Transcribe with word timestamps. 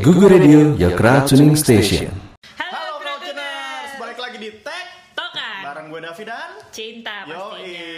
Google 0.00 0.32
Radio, 0.32 0.72
your 0.80 0.96
crowd 0.96 1.28
tuning 1.28 1.52
station. 1.52 2.08
Halo 2.56 2.96
Halo 2.96 3.04
Crowdtuners, 3.04 3.90
balik 4.00 4.16
lagi 4.24 4.40
di 4.40 4.48
Tech 4.64 5.12
Tokan 5.12 5.60
bareng 5.60 5.86
gue 5.92 6.00
Davi 6.00 6.24
dan 6.24 6.50
Cinta 6.72 7.28
Yo 7.28 7.52
pastinya. 7.52 7.92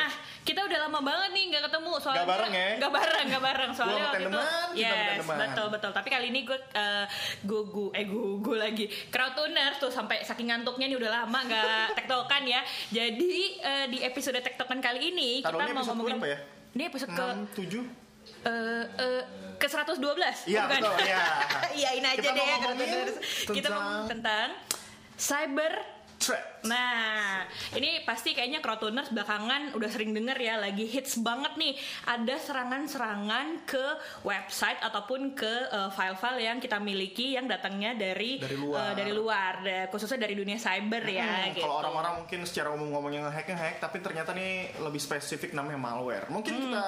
Nah, 0.00 0.10
kita 0.48 0.60
udah 0.64 0.78
lama 0.88 1.00
banget 1.04 1.30
nih 1.36 1.44
nggak 1.52 1.62
ketemu 1.68 1.92
soalnya 2.00 2.24
Nggak 2.24 2.30
bareng 2.32 2.52
ya? 2.56 2.68
Nggak 2.80 2.92
bareng, 2.96 3.26
nggak 3.28 3.44
bareng. 3.44 3.70
Soalnya 3.76 4.00
waktu 4.00 4.22
itu 4.24 4.40
Yes, 4.80 5.20
betul 5.28 5.66
betul. 5.68 5.90
Tapi 5.92 6.08
kali 6.08 6.26
ini 6.32 6.40
gue 6.48 6.56
uh, 6.56 7.04
gugu, 7.44 7.86
eh 7.92 8.04
gugu 8.08 8.54
lagi. 8.56 8.88
Crowdtuners 9.12 9.76
tuh 9.76 9.92
sampai 9.92 10.24
saking 10.24 10.48
ngantuknya 10.48 10.88
nih 10.88 10.96
udah 10.96 11.10
lama 11.20 11.38
nggak 11.44 11.84
tektokan 12.00 12.48
ya. 12.48 12.64
Jadi 12.88 13.60
eh, 13.60 13.86
di 13.92 14.00
episode 14.00 14.40
tektokan 14.40 14.80
kali 14.80 15.12
ini 15.12 15.44
Taruh 15.44 15.60
kita 15.60 15.68
ini 15.68 15.72
mau 15.76 15.84
episode 15.84 15.92
ngomongin 15.92 16.16
berapa 16.16 16.32
ya? 16.32 16.38
Ini 16.70 16.82
episode 16.88 17.10
ke 17.12 17.26
6, 17.60 17.68
7 17.76 18.09
eh 18.42 18.84
eh, 18.96 19.22
ke 19.54 19.66
112 19.66 20.00
Iya, 20.46 20.64
bukan? 20.64 20.80
betul, 20.80 20.96
iya. 21.02 21.24
Iyain 21.78 22.04
aja 22.06 22.16
Kita 22.16 22.30
deh 22.30 22.40
ya 22.42 22.56
ngomongin 22.56 22.88
Crowdtuners. 22.88 23.16
Kita 23.44 23.56
tentang- 23.62 23.74
ngomong 23.76 24.06
tentang 24.08 24.48
cyber 25.14 25.72
Threat 26.16 26.44
Nah, 26.64 27.44
ini 27.72 28.02
pasti 28.02 28.32
kayaknya 28.32 28.60
Crowdtuners 28.60 29.10
belakangan 29.10 29.72
udah 29.72 29.90
sering 29.90 30.12
denger 30.12 30.36
ya, 30.36 30.54
lagi 30.58 30.84
hits 30.84 31.20
banget 31.20 31.56
nih. 31.56 31.74
Ada 32.04 32.36
serangan-serangan 32.40 33.64
ke 33.64 33.86
website 34.22 34.80
ataupun 34.80 35.32
ke 35.32 35.68
uh, 35.70 35.88
file-file 35.90 36.40
yang 36.42 36.58
kita 36.58 36.76
miliki 36.76 37.34
yang 37.34 37.46
datangnya 37.46 37.94
dari 37.94 38.40
Dari 38.40 38.56
luar. 38.56 38.80
uh, 38.80 38.92
dari 38.92 39.12
luar, 39.12 39.54
khususnya 39.88 40.20
dari 40.20 40.34
dunia 40.34 40.56
cyber 40.56 41.02
ya. 41.06 41.26
Hmm, 41.46 41.54
gitu. 41.54 41.64
Kalau 41.64 41.76
orang-orang 41.80 42.12
mungkin 42.24 42.40
secara 42.44 42.68
umum 42.72 42.88
ngomongnya 42.90 43.28
ngehack 43.28 43.46
ngehack, 43.48 43.76
tapi 43.78 43.96
ternyata 44.00 44.30
nih 44.32 44.74
lebih 44.78 45.00
spesifik 45.00 45.52
namanya 45.52 45.78
malware. 45.78 46.26
Mungkin 46.28 46.52
Hmm. 46.52 46.62
kita 46.70 46.86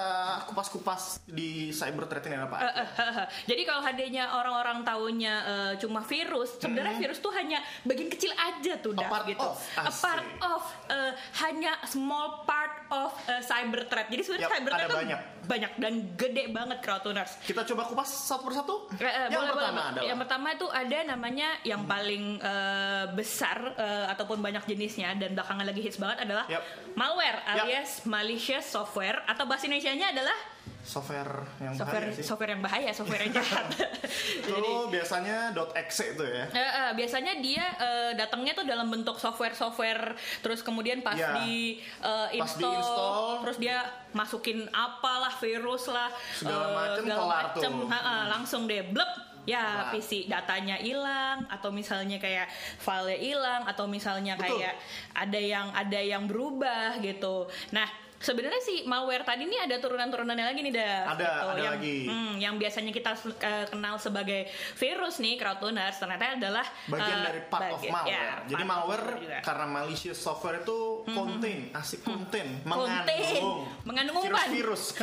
kupas-kupas 0.51 1.01
di 1.25 1.71
cyber 1.71 2.05
threat 2.05 2.27
ini 2.27 2.35
apa? 2.37 2.57
Eh, 2.61 2.73
eh, 2.77 2.89
eh, 2.99 3.13
eh. 3.23 3.27
Jadi 3.47 3.61
kalau 3.63 3.81
adanya 3.81 4.23
orang-orang 4.37 4.83
taunya 4.83 5.35
eh, 5.43 5.73
cuma 5.79 6.03
virus, 6.03 6.59
sebenarnya 6.59 6.99
virus 6.99 7.19
tuh 7.19 7.31
hanya 7.33 7.57
bagian 7.83 8.09
kecil 8.09 8.31
aja 8.35 8.77
tuh, 8.77 8.91
part 8.93 9.25
gitu. 9.25 9.41
of, 9.41 9.57
A 9.75 9.89
part 9.89 10.27
of, 10.41 10.61
eh, 10.87 11.11
hanya 11.41 11.79
small 11.83 12.43
part 12.43 12.85
of 12.89 13.11
eh, 13.25 13.41
cyber 13.41 13.87
threat. 13.87 14.07
Jadi 14.07 14.21
sebenarnya 14.21 14.47
Yap, 14.47 14.55
cyber 14.55 14.71
threat 14.71 14.87
tuh 14.87 14.99
banyak. 14.99 15.19
banyak 15.43 15.71
dan 15.77 15.93
gede 16.15 16.43
banget 16.49 16.77
crowdtuners. 16.79 17.31
Kita 17.43 17.61
coba 17.65 17.81
kupas 17.87 18.09
satu 18.09 18.43
persatu. 18.45 18.75
Eh, 18.95 19.27
yang 19.27 19.43
boleh, 19.43 19.51
pertama 19.51 19.81
boleh. 19.81 19.89
adalah 19.89 20.03
Yang 20.07 20.19
pertama 20.23 20.47
itu 20.51 20.67
ada 20.69 20.97
namanya 21.03 21.49
yang 21.63 21.81
paling 21.83 22.23
eh, 22.37 23.05
besar 23.11 23.57
eh, 23.75 24.05
ataupun 24.09 24.39
banyak 24.39 24.63
jenisnya 24.65 25.15
dan 25.15 25.33
belakangan 25.33 25.65
lagi 25.65 25.81
hits 25.81 25.97
banget 25.97 26.23
adalah 26.23 26.45
Yap. 26.47 26.63
malware 26.93 27.39
alias 27.45 28.05
malicious 28.05 28.65
software 28.65 29.23
atau 29.25 29.43
bahasa 29.43 29.65
Indonesia-nya 29.65 30.13
adalah 30.13 30.35
software 30.83 31.47
yang 31.63 31.73
software 31.73 32.03
bahaya 32.03 32.15
sih. 32.15 32.23
software 32.27 32.51
yang 32.51 32.61
bahaya, 32.61 32.91
software 32.91 33.21
yang 33.23 33.33
jahat. 33.33 33.65
Itu 34.51 34.91
biasanya 34.91 35.55
.exe 35.73 36.11
itu 36.11 36.23
ya. 36.23 36.45
Eh, 36.51 36.59
eh, 36.59 36.91
biasanya 36.93 37.39
dia 37.39 37.65
eh, 37.79 38.11
datangnya 38.13 38.51
tuh 38.53 38.65
dalam 38.67 38.91
bentuk 38.91 39.15
software-software 39.15 40.13
terus 40.43 40.59
kemudian 40.59 40.99
pas 40.99 41.15
Iya. 41.15 41.39
di 41.39 41.79
Pas 42.03 42.53
install, 42.59 43.47
terus 43.47 43.57
dia 43.57 43.79
masukin 44.11 44.67
apalah 44.69 45.31
virus 45.39 45.87
lah 45.87 46.11
Segala 46.35 46.67
eh, 46.67 46.75
macem 46.75 47.03
segala 47.07 47.19
kelar 47.23 47.45
macem. 47.49 47.71
tuh. 47.71 47.87
Ha, 47.87 47.99
ha, 47.99 48.13
langsung 48.29 48.61
deh 48.67 48.83
blep 48.83 49.11
ya 49.43 49.59
Nah. 49.59 49.91
PC 49.91 50.27
datanya 50.27 50.79
hilang 50.79 51.43
atau 51.47 51.67
misalnya 51.67 52.15
kayak 52.15 52.47
filenya 52.79 53.19
hilang 53.19 53.61
atau 53.67 53.87
misalnya 53.87 54.39
Betul. 54.39 54.59
kayak 54.59 54.75
ada 55.11 55.39
yang 55.39 55.67
ada 55.75 55.99
yang 55.99 56.23
berubah 56.27 56.95
gitu 56.99 57.47
nah 57.71 57.83
sebenarnya 58.23 58.61
sih 58.61 58.77
malware 58.83 59.21
tadi 59.21 59.43
ini 59.43 59.59
ada 59.59 59.75
turunan-turunannya 59.77 60.45
lagi 60.45 60.61
nih 60.61 60.73
dah 60.73 60.97
Ada, 61.11 61.27
ada 61.45 61.59
yang, 61.59 61.75
lagi. 61.75 61.97
hmm, 62.07 62.33
yang 62.39 62.55
biasanya 62.55 62.89
kita 62.89 63.11
eh, 63.37 63.65
kenal 63.67 63.95
sebagai 63.97 64.47
virus 64.73 65.19
nih 65.19 65.35
crowdtuners 65.35 65.99
ternyata 65.99 66.39
adalah 66.39 66.63
bagian 66.87 67.17
eh, 67.17 67.23
dari 67.25 67.41
part 67.45 67.63
of 67.67 67.77
bagian- 67.77 67.93
malware. 67.93 68.15
ya, 68.15 68.31
Jadi 68.45 68.53
part 68.55 68.63
of 68.63 68.71
malware 68.71 69.07
juga. 69.19 69.37
karena 69.43 69.65
malicious 69.67 70.17
software 70.17 70.57
itu 70.57 70.79
contain, 71.05 71.59
asik 71.73 71.99
contain, 72.01 72.47
Contain. 72.63 72.63
mengandung, 72.63 73.67
Mengandung 73.83 74.15
umpan. 74.17 74.47
virus-virus. 74.47 74.95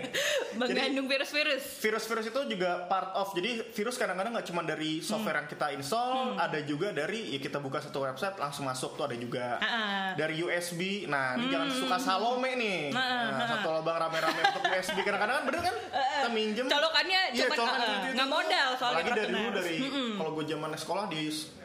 mengandung 0.60 1.06
virus-virus 1.06 1.64
virus-virus 1.80 2.26
itu 2.28 2.40
juga 2.48 2.86
part 2.86 3.10
of. 3.14 3.32
Jadi 3.32 3.66
virus 3.72 3.96
kadang-kadang 3.96 4.30
nggak 4.32 4.46
cuma 4.46 4.62
dari 4.62 5.00
software 5.00 5.36
yang 5.36 5.48
kita 5.48 5.66
install, 5.72 6.36
ada 6.36 6.60
juga 6.62 6.92
dari 6.92 7.32
ya 7.32 7.40
kita 7.40 7.58
buka 7.58 7.80
satu 7.80 8.04
website 8.04 8.36
langsung 8.36 8.64
masuk 8.64 8.94
tuh 8.94 9.04
ada 9.04 9.16
juga. 9.16 9.58
Ah. 9.58 10.12
Dari 10.14 10.38
USB. 10.38 11.06
Nah, 11.06 11.34
ini 11.34 11.48
jangan 11.48 11.68
suka 11.72 11.96
salome 11.98 12.52
nih. 12.60 12.78
Ah, 12.92 13.32
Nah, 13.40 13.46
satu 13.48 13.68
lubang 13.72 13.96
rame-rame 13.96 14.40
untuk 14.44 14.62
USB 14.68 14.98
kadang-kadang 15.00 15.36
kan 15.40 15.44
bener 15.48 15.60
kan? 15.64 15.76
Kita 15.90 16.28
minjem. 16.28 16.66
Colokannya 16.68 17.20
Iya, 17.30 17.46
gitu-gitu. 17.46 17.64
nggak 18.12 18.28
modal 18.28 18.68
soalnya 18.76 19.00
Apalagi 19.00 19.10
dari 19.16 19.32
dulu 19.32 19.48
dari 19.56 19.76
kalau 20.18 20.30
gue 20.36 20.44
zaman 20.44 20.70
sekolah 20.74 21.04
di 21.08 21.20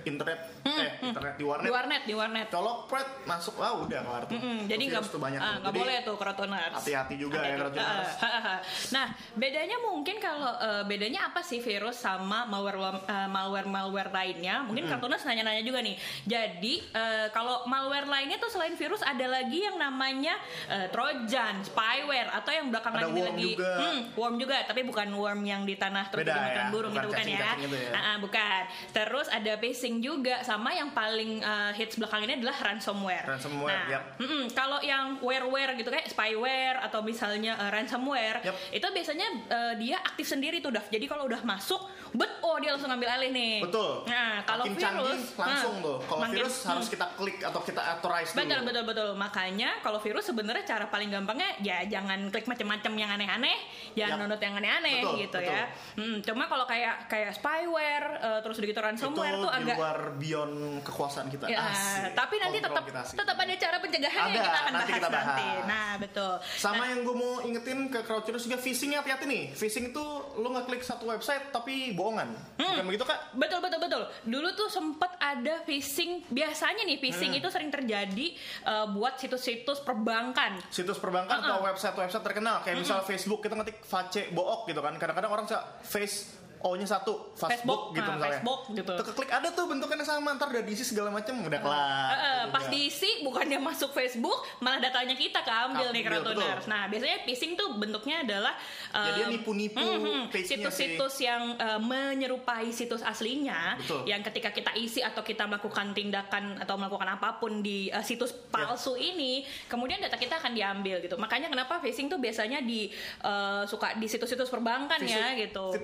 internet 0.05 0.39
eh 0.61 1.01
internet 1.01 1.33
di 1.33 1.41
warnet. 1.43 1.65
di 1.65 1.73
warnet 1.73 2.01
di 2.05 2.13
warnet 2.13 2.47
Colok 2.53 2.85
pret 2.85 3.09
masuk 3.25 3.57
ah 3.57 3.73
udah 3.81 3.99
kelar 4.05 4.23
tuh. 4.29 4.37
Jadi 4.69 4.83
nggak 4.85 5.03
banyak 5.17 5.41
ah, 5.41 5.55
nggak 5.61 5.73
boleh 5.73 5.95
tuh 6.05 6.15
crowdtuners 6.15 6.73
hati-hati 6.77 7.15
juga 7.17 7.41
ya, 7.41 7.57
crowdtuners. 7.57 8.09
Ah, 8.21 8.25
ah, 8.29 8.45
ah. 8.45 8.59
nah 8.93 9.05
bedanya 9.33 9.81
mungkin 9.81 10.21
kalau 10.21 10.53
eh, 10.61 10.83
bedanya 10.85 11.33
apa 11.33 11.41
sih 11.41 11.57
virus 11.57 11.97
sama 11.97 12.45
malware 12.45 12.77
malware 13.25 13.65
malware 13.65 14.11
lainnya 14.13 14.61
mungkin 14.61 14.85
crowdtuners 14.85 15.25
nanya-nanya 15.25 15.65
juga 15.65 15.81
nih 15.81 15.97
jadi 16.21 16.73
eh, 16.93 17.27
kalau 17.33 17.65
malware 17.65 18.05
lainnya 18.05 18.37
tuh 18.37 18.53
selain 18.53 18.77
virus 18.77 19.01
ada 19.01 19.25
lagi 19.25 19.65
yang 19.65 19.81
namanya 19.81 20.37
eh, 20.75 20.87
trojan 20.91 21.63
spyware 21.63 22.29
atau 22.35 22.51
yang 22.51 22.67
belakangan 22.67 22.99
Ada 22.99 23.07
ini 23.07 23.21
lagi 23.23 23.49
juga. 23.55 23.71
Hmm, 23.79 23.99
worm 24.19 24.35
juga 24.35 24.55
tapi 24.67 24.81
bukan 24.83 25.07
worm 25.15 25.41
yang 25.47 25.61
di 25.63 25.75
tanah 25.79 26.11
terus 26.11 26.27
Beda 26.27 26.35
dimakan 26.35 26.59
ya, 26.59 26.71
burung 26.75 26.91
bukan 26.91 27.03
itu 27.03 27.09
bukan 27.15 27.25
ya, 27.25 27.51
itu 27.63 27.77
ya. 27.79 27.91
Ah, 27.95 27.99
ah, 27.99 28.15
bukan 28.19 28.61
terus 28.91 29.27
ada 29.31 29.53
phishing 29.63 29.95
juga 30.03 30.43
sama 30.43 30.75
yang 30.75 30.91
paling 30.91 31.39
eh, 31.39 31.71
hits 31.79 31.95
belakangan 31.95 32.27
ini 32.27 32.35
adalah 32.43 32.57
ransomware 32.59 33.25
Ransomware, 33.25 33.71
nah, 33.71 33.93
yap. 33.95 34.03
Mm-mm, 34.19 34.43
kalau 34.51 34.79
yang 34.83 35.17
ware-ware 35.23 35.71
gitu 35.79 35.89
kayak 35.89 36.09
spyware 36.09 36.77
atau 36.81 36.99
misalnya 37.05 37.55
uh, 37.57 37.69
ransomware, 37.69 38.41
Yap. 38.43 38.55
itu 38.73 38.87
biasanya 38.89 39.27
uh, 39.47 39.73
dia 39.77 39.97
aktif 40.01 40.25
sendiri 40.27 40.59
tuh, 40.59 40.73
Daf. 40.73 40.89
Jadi 40.89 41.05
kalau 41.05 41.29
udah 41.29 41.41
masuk, 41.45 41.81
bet 42.15 42.31
oh 42.41 42.57
dia 42.59 42.73
langsung 42.73 42.89
ambil 42.91 43.09
alih 43.15 43.31
nih. 43.31 43.55
Betul. 43.63 44.05
Nah, 44.09 44.41
kalau 44.43 44.63
virus 44.67 44.81
canggih 44.81 45.19
langsung 45.37 45.75
nah, 45.79 45.85
tuh. 45.85 45.97
Kalau 46.05 46.23
virus 46.31 46.55
harus 46.65 46.87
kita 46.89 47.05
klik 47.15 47.37
atau 47.41 47.61
kita 47.61 47.81
authorize 47.97 48.31
dulu. 48.33 48.39
Betul 48.41 48.59
betul 48.65 48.83
betul. 48.83 49.09
Makanya 49.15 49.69
kalau 49.85 49.99
virus 50.01 50.25
sebenarnya 50.27 50.64
cara 50.65 50.85
paling 50.85 51.07
gampangnya 51.07 51.49
ya 51.59 51.85
jangan 51.85 52.27
klik 52.27 52.45
macam-macam 52.45 52.91
yang 52.93 53.11
aneh-aneh, 53.11 53.57
jangan 53.93 54.09
Yap. 54.11 54.19
download 54.19 54.41
yang 54.41 54.55
aneh-aneh 54.55 54.95
Betul, 54.99 55.13
gitu 55.21 55.37
betul. 55.37 55.53
ya. 55.53 55.63
Hmm, 55.95 56.15
cuma 56.21 56.43
kalau 56.45 56.65
kayak 56.65 56.95
kayak 57.05 57.31
spyware 57.31 58.07
uh, 58.17 58.39
terus 58.41 58.57
begitu 58.57 58.73
Itu 58.75 58.83
ransomware 58.83 59.35
tuh 59.37 59.47
di 59.47 59.57
agak 59.61 59.77
luar 59.77 59.99
beyond 60.15 60.55
kekuasaan 60.81 61.27
kita. 61.29 61.45
Ya, 61.45 61.61
Asik. 61.63 62.11
tapi 62.13 62.35
nanti 62.37 62.57
tetap 62.57 62.83
tetap 62.89 63.35
ada 63.35 63.53
cara 63.55 63.77
pencegahan 63.77 64.19
yang 64.25 64.31
Ada, 64.31 64.41
kita 64.41 64.49
akan 64.57 64.71
nanti 64.71 64.81
bahas 64.85 64.97
kita 64.97 65.09
bahas. 65.09 65.25
nanti. 65.27 65.47
Nah, 65.65 65.91
betul. 65.95 66.33
Sama 66.55 66.83
yang 66.87 66.99
gue 67.01 67.15
mau 67.15 67.33
ingetin 67.41 67.79
ke 67.87 67.99
crowdtuners 68.01 68.43
juga 68.43 68.57
phishingnya 68.57 68.99
hati-hati 68.99 69.25
nih. 69.25 69.43
Phishing 69.51 69.85
itu 69.89 70.05
lu 70.35 70.49
ngeklik 70.49 70.81
satu 70.81 71.05
website 71.05 71.51
tapi 71.51 71.91
bohongan. 71.91 72.33
Hmm. 72.57 72.65
Bukan 72.73 72.85
begitu 72.85 73.05
kak? 73.05 73.19
Betul 73.31 73.59
betul 73.59 73.79
betul. 73.79 74.01
Dulu 74.23 74.47
tuh 74.51 74.67
sempet 74.67 75.11
ada 75.15 75.61
phishing. 75.63 76.25
Biasanya 76.27 76.83
nih 76.83 76.97
phishing 76.97 77.23
Hmm. 77.27 77.39
itu 77.39 77.47
sering 77.47 77.69
terjadi 77.69 78.27
uh, 78.63 78.87
buat 78.87 79.15
situs-situs 79.15 79.79
perbankan. 79.79 80.54
Situs 80.69 80.97
perbankan 80.99 81.41
Uh-uh. 81.41 81.47
atau 81.49 81.57
website-website 81.65 82.23
terkenal 82.23 82.61
kayak 82.61 82.81
misal 82.81 83.01
Facebook 83.03 83.39
kita 83.43 83.55
ngetik 83.55 83.83
face 83.83 84.29
book 84.31 84.67
gitu 84.67 84.79
kan. 84.79 84.95
Kadang-kadang 84.95 85.31
orang 85.31 85.45
bisa 85.47 85.59
face 85.83 86.44
O-nya 86.65 86.89
satu, 86.89 87.29
Facebook, 87.37 87.53
Facebook 87.61 87.81
gitu 87.93 88.09
nah, 88.09 88.17
misalnya. 88.17 88.41
Facebook 88.41 88.61
gitu. 88.73 88.93
Tuh 88.97 89.05
keklik 89.13 89.31
ada 89.31 89.47
tuh 89.53 89.65
bentukannya 89.69 90.01
sama, 90.01 90.33
ntar 90.33 90.49
udah 90.49 90.65
diisi 90.65 90.81
segala 90.81 91.13
macam 91.13 91.45
udah 91.45 91.59
kelar. 91.61 92.09
Eh, 92.09 92.33
Gitu 92.45 92.53
pas 92.53 92.65
diisi 92.69 93.09
bukannya 93.21 93.59
masuk 93.59 93.89
Facebook 93.91 94.39
malah 94.57 94.81
datanya 94.81 95.13
kita 95.13 95.41
keambil 95.41 95.89
nih 95.89 96.01
Ambil, 96.01 96.21
crowdtuners. 96.25 96.65
betul. 96.65 96.71
Nah 96.73 96.81
biasanya 96.87 97.17
phishing 97.21 97.53
tuh 97.53 97.77
bentuknya 97.77 98.21
adalah 98.21 98.53
Ya, 98.95 99.11
dia 99.11 99.25
um, 99.27 99.33
nipu-nipu 99.35 99.75
mhm, 99.77 100.31
page-nya 100.31 100.71
situs-situs 100.71 101.15
yang 101.19 101.53
uh, 101.59 101.77
menyerupai 101.77 102.71
situs 102.71 103.03
aslinya 103.03 103.75
Betul. 103.75 104.07
yang 104.07 104.23
ketika 104.23 104.49
kita 104.49 104.71
isi 104.73 105.03
atau 105.03 105.19
kita 105.19 105.43
melakukan 105.45 105.91
tindakan 105.91 106.55
atau 106.57 106.79
melakukan 106.79 107.11
apa 107.11 107.35
pun 107.37 107.59
di 107.59 107.91
uh, 107.91 107.99
situs 108.01 108.31
Ya. 108.55 108.63
palsu 108.71 108.95
ini 108.95 109.43
kemudian 109.67 109.99
data 109.99 110.15
kita 110.15 110.39
akan 110.39 110.55
diambil 110.55 111.03
gitu 111.03 111.19
makanya 111.19 111.51
kenapa 111.51 111.83
phishing 111.83 112.07
tuh 112.07 112.15
biasanya 112.17 112.63
di 112.63 112.87
uh, 113.19 113.67
suka 113.67 113.99
di 113.99 114.07
situs-situs 114.07 114.47
perbankan 114.47 115.03
ya 115.03 115.35
gitu 115.35 115.75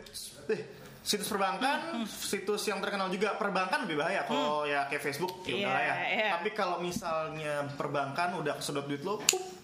eh, 0.50 0.62
situs 1.02 1.28
perbankan, 1.28 2.02
situs 2.32 2.64
yang 2.66 2.82
terkenal 2.82 3.10
juga 3.10 3.36
perbankan 3.36 3.86
lebih 3.86 4.02
bahaya. 4.02 4.26
Kalau 4.26 4.66
ya 4.66 4.86
kayak 4.88 5.02
Facebook 5.04 5.42
ya 5.44 5.54
Iya, 5.54 5.58
udah 5.60 5.72
lah 5.72 5.82
ya. 5.84 5.94
iya. 6.10 6.30
Tapi 6.38 6.50
kalau 6.52 6.78
misalnya 6.80 7.68
perbankan 7.76 8.38
udah 8.38 8.54
kesedot 8.58 8.86
duit 8.86 9.02
lo, 9.02 9.22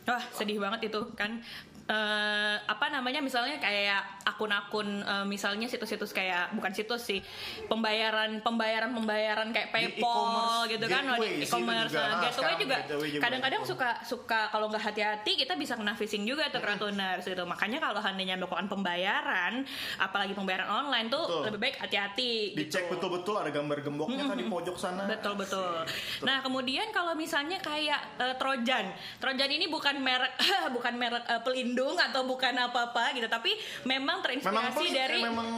Wah 0.08 0.24
sedih 0.32 0.58
banget 0.58 0.88
itu 0.88 1.02
kan 1.14 1.44
eh, 1.88 2.56
apa 2.60 2.86
namanya 2.88 3.20
misalnya 3.20 3.56
kayak 3.58 4.04
akun-akun 4.24 4.88
eh, 5.00 5.24
misalnya 5.24 5.66
situs-situs 5.66 6.12
kayak 6.12 6.52
bukan 6.52 6.70
situs 6.70 7.00
sih 7.02 7.24
pembayaran 7.66 8.40
pembayaran 8.40 8.92
pembayaran 8.92 9.48
kayak 9.50 9.70
Di 9.70 9.96
PayPal 9.96 10.68
gitu 10.68 10.86
kan 10.86 11.04
di 11.16 11.42
e-commerce 11.42 11.90
juga. 11.90 12.02
nah, 12.02 12.08
Ah, 12.08 12.22
gateway 12.22 12.34
sekarang 12.34 12.58
juga 12.60 12.76
kadang-kadang 13.18 13.62
banyak. 13.62 13.72
suka 13.72 13.90
suka 14.04 14.42
kalau 14.50 14.68
nggak 14.68 14.84
hati-hati 14.84 15.32
kita 15.38 15.56
bisa 15.56 15.74
kena 15.74 15.94
phishing 15.94 16.24
juga 16.24 16.48
tuh 16.48 16.60
Kratuners 16.60 17.24
gitu 17.24 17.44
makanya 17.44 17.80
kalau 17.80 17.98
seandainya 17.98 18.36
melakukan 18.36 18.68
pembayaran 18.68 19.64
apalagi 19.98 20.34
pembayaran 20.34 20.68
online 20.68 21.08
tuh 21.08 21.24
Betul. 21.24 21.42
lebih 21.48 21.60
baik 21.62 21.76
hati-hati 21.80 22.32
Dicek 22.54 22.84
gitu. 22.84 22.92
betul-betul 22.94 23.36
ada 23.38 23.50
gambar 23.50 23.78
gemboknya 23.80 24.24
kan 24.24 24.36
di 24.36 24.46
pojok 24.46 24.76
sana. 24.76 25.08
Betul 25.08 25.34
betul. 25.36 25.88
Nah 26.22 26.42
kemudian 26.42 26.92
kalau 26.92 27.14
misalnya 27.14 27.58
kayak 27.58 28.02
eh, 28.18 28.36
Trojan, 28.36 28.92
Trojan 29.18 29.50
ini 29.50 29.66
bukan 29.68 29.96
merek 29.98 30.34
bukan 30.76 30.94
merek 30.94 31.24
eh, 31.24 31.42
pelindung 31.42 31.76
atau 31.86 32.26
bukan 32.26 32.54
apa-apa 32.58 33.14
gitu, 33.14 33.30
tapi 33.30 33.54
memang 33.86 34.26
terinspirasi 34.26 34.58
Memang 34.58 34.98
dari 34.98 35.20
eh, 35.22 35.28
memang 35.30 35.50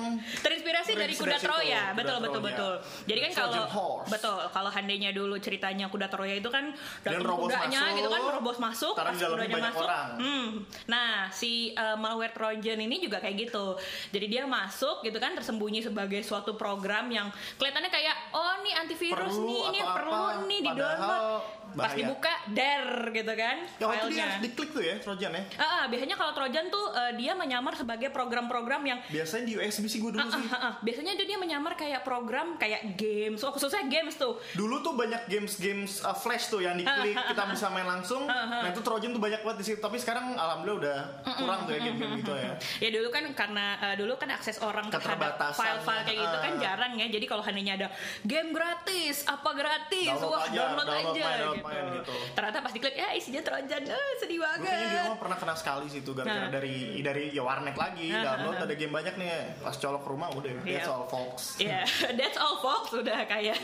terinspirasi 0.44 0.92
dari 0.98 1.14
kuda 1.16 1.38
Troya, 1.40 1.84
betul 1.96 2.18
kuda 2.20 2.26
betul 2.28 2.42
Troya. 2.42 2.48
betul. 2.52 2.74
Jadi 3.08 3.20
kan 3.24 3.32
kalau 3.38 3.64
betul 4.10 4.38
kalau 4.52 4.72
handainya 4.74 5.12
dulu 5.16 5.36
ceritanya 5.40 5.88
kuda 5.88 6.12
Troya 6.12 6.36
itu 6.36 6.50
kan 6.52 6.76
datang 7.06 7.24
nerobos 7.24 7.48
kudanya 7.48 7.80
masuk, 7.80 7.98
gitu 7.98 8.10
kan 8.10 8.22
merobos 8.26 8.58
masuk, 8.60 8.94
pas 8.98 9.16
kudanya 9.16 9.60
masuk. 9.72 9.86
orang. 9.86 10.10
Hmm. 10.20 10.48
Nah 10.92 11.12
si 11.32 11.72
eh, 11.72 11.96
malware 11.96 12.34
Trojan 12.36 12.80
ini 12.80 13.00
juga 13.00 13.24
kayak 13.24 13.36
gitu. 13.50 13.80
Jadi 14.12 14.26
dia 14.28 14.44
masuk 14.50 15.06
gitu 15.06 15.18
kan 15.22 15.38
tersembunyi 15.38 15.86
sebagai 15.86 16.20
suatu 16.26 16.58
program 16.58 17.08
yang 17.14 17.30
kelihatannya 17.56 17.92
kayak 17.94 18.16
oh 18.34 18.60
nih 18.66 18.74
antivirus 18.76 19.36
Perlu 19.38 19.48
nih 19.48 19.62
ini 19.70 19.80
perlu 19.84 20.12
apa, 20.12 20.48
nih 20.50 20.60
di 20.60 20.70
padahal 20.70 21.26
download 21.70 21.78
pas 21.80 21.88
bahaya. 21.88 22.00
dibuka 22.00 22.34
der 22.50 22.86
gitu 23.12 23.34
kan 23.36 23.58
Ya 23.72 23.86
waktu 23.86 24.08
dia 24.10 24.24
harus 24.24 24.38
diklik 24.42 24.70
tuh 24.72 24.82
ya 24.82 24.96
Trojan 24.98 25.32
ya. 25.32 25.44
Ah, 25.56 25.64
ah, 25.64 25.84
biasanya 25.86 26.16
kalau 26.16 26.34
Trojan 26.34 26.66
tuh 26.68 26.86
eh, 26.92 27.12
dia 27.16 27.34
menyamar 27.34 27.74
sebagai 27.74 28.10
program-program 28.10 28.82
yang 28.84 29.00
Biasanya 29.06 29.44
di 29.46 29.54
USB 29.56 29.86
sih 29.86 30.00
gue 30.00 30.12
dulu 30.12 30.20
Ah, 30.20 30.30
sih. 30.32 30.46
ah, 30.48 30.58
ah. 30.60 30.74
biasanya 30.80 31.14
tuh 31.14 31.26
dia 31.26 31.38
menyamar 31.38 31.74
kayak 31.76 32.02
program 32.02 32.56
kayak 32.56 32.96
games 32.96 33.40
oh 33.40 33.52
khususnya 33.52 33.86
games 33.86 34.16
tuh 34.16 34.38
Dulu 34.52 34.82
tuh 34.82 34.94
banyak 34.94 35.28
games-games 35.28 36.02
uh, 36.02 36.14
flash 36.14 36.48
tuh 36.48 36.60
yang 36.60 36.76
diklik 36.76 37.14
kita 37.16 37.44
bisa 37.48 37.70
main 37.70 37.86
langsung. 37.86 38.26
Nah 38.26 38.66
itu 38.66 38.80
Trojan 38.80 39.12
tuh 39.12 39.20
banyak 39.20 39.40
banget 39.40 39.58
di 39.58 39.66
situ. 39.66 39.80
Tapi 39.80 39.96
sekarang 39.96 40.34
alhamdulillah 40.34 40.80
udah 40.80 40.98
kurang 41.36 41.60
tuh 41.64 41.74
ya 41.74 41.80
game-game 41.82 42.14
gitu 42.18 42.34
ya. 42.34 42.52
ya 42.80 42.90
dulu 42.92 43.08
kan 43.08 43.24
karena 43.34 43.66
eh, 43.84 43.96
dulu 43.96 44.14
kan 44.16 44.30
akses 44.32 44.58
orang 44.60 44.88
terhadap 44.88 45.38
file-file 45.52 46.04
kayak 46.04 46.18
gitu 46.20 46.38
kan 46.38 46.48
Ah. 46.50 46.60
jarang 46.60 46.94
ya 46.94 47.08
jadi 47.08 47.26
kalau 47.26 47.42
hanya 47.42 47.62
ada 47.76 47.88
game 48.22 48.50
gratis 48.50 49.24
apa 49.24 49.50
gratis 49.52 50.08
Download 50.12 50.30
wah 50.30 50.42
aja, 50.42 50.52
download, 50.52 50.78
download 50.82 50.90
aja 51.08 51.22
main, 51.22 51.40
download. 51.40 51.59
Main 51.62 51.84
gitu. 51.96 52.14
ternyata 52.32 52.58
pas 52.60 52.72
diklik 52.72 52.94
ya 52.94 53.10
isinya 53.12 53.42
trojan 53.42 53.84
eh, 53.84 54.12
sedih 54.18 54.38
Gue 54.40 54.48
banget 54.48 55.04
rumah 55.04 55.20
pernah 55.20 55.38
kena 55.38 55.54
sekali 55.54 55.86
sih 55.86 56.00
itu 56.00 56.12
gara-gara 56.12 56.38
Nah. 56.40 56.52
dari 56.52 56.76
dari 57.00 57.24
ya 57.30 57.42
warnet 57.42 57.74
lagi 57.74 58.10
Ah, 58.10 58.22
download 58.34 58.62
ada 58.62 58.74
game 58.74 58.92
banyak 58.92 59.16
nih 59.16 59.30
pas 59.60 59.74
colok 59.74 60.02
ke 60.02 60.10
rumah 60.10 60.28
udah 60.32 60.52
Iya. 60.60 60.76
that's 60.76 60.88
all 60.88 61.06
folks. 61.06 61.44
Ya, 61.58 61.82
that's 62.20 62.36
all 62.36 62.58
folks 62.58 62.92
udah 62.92 63.20
kayak 63.26 63.58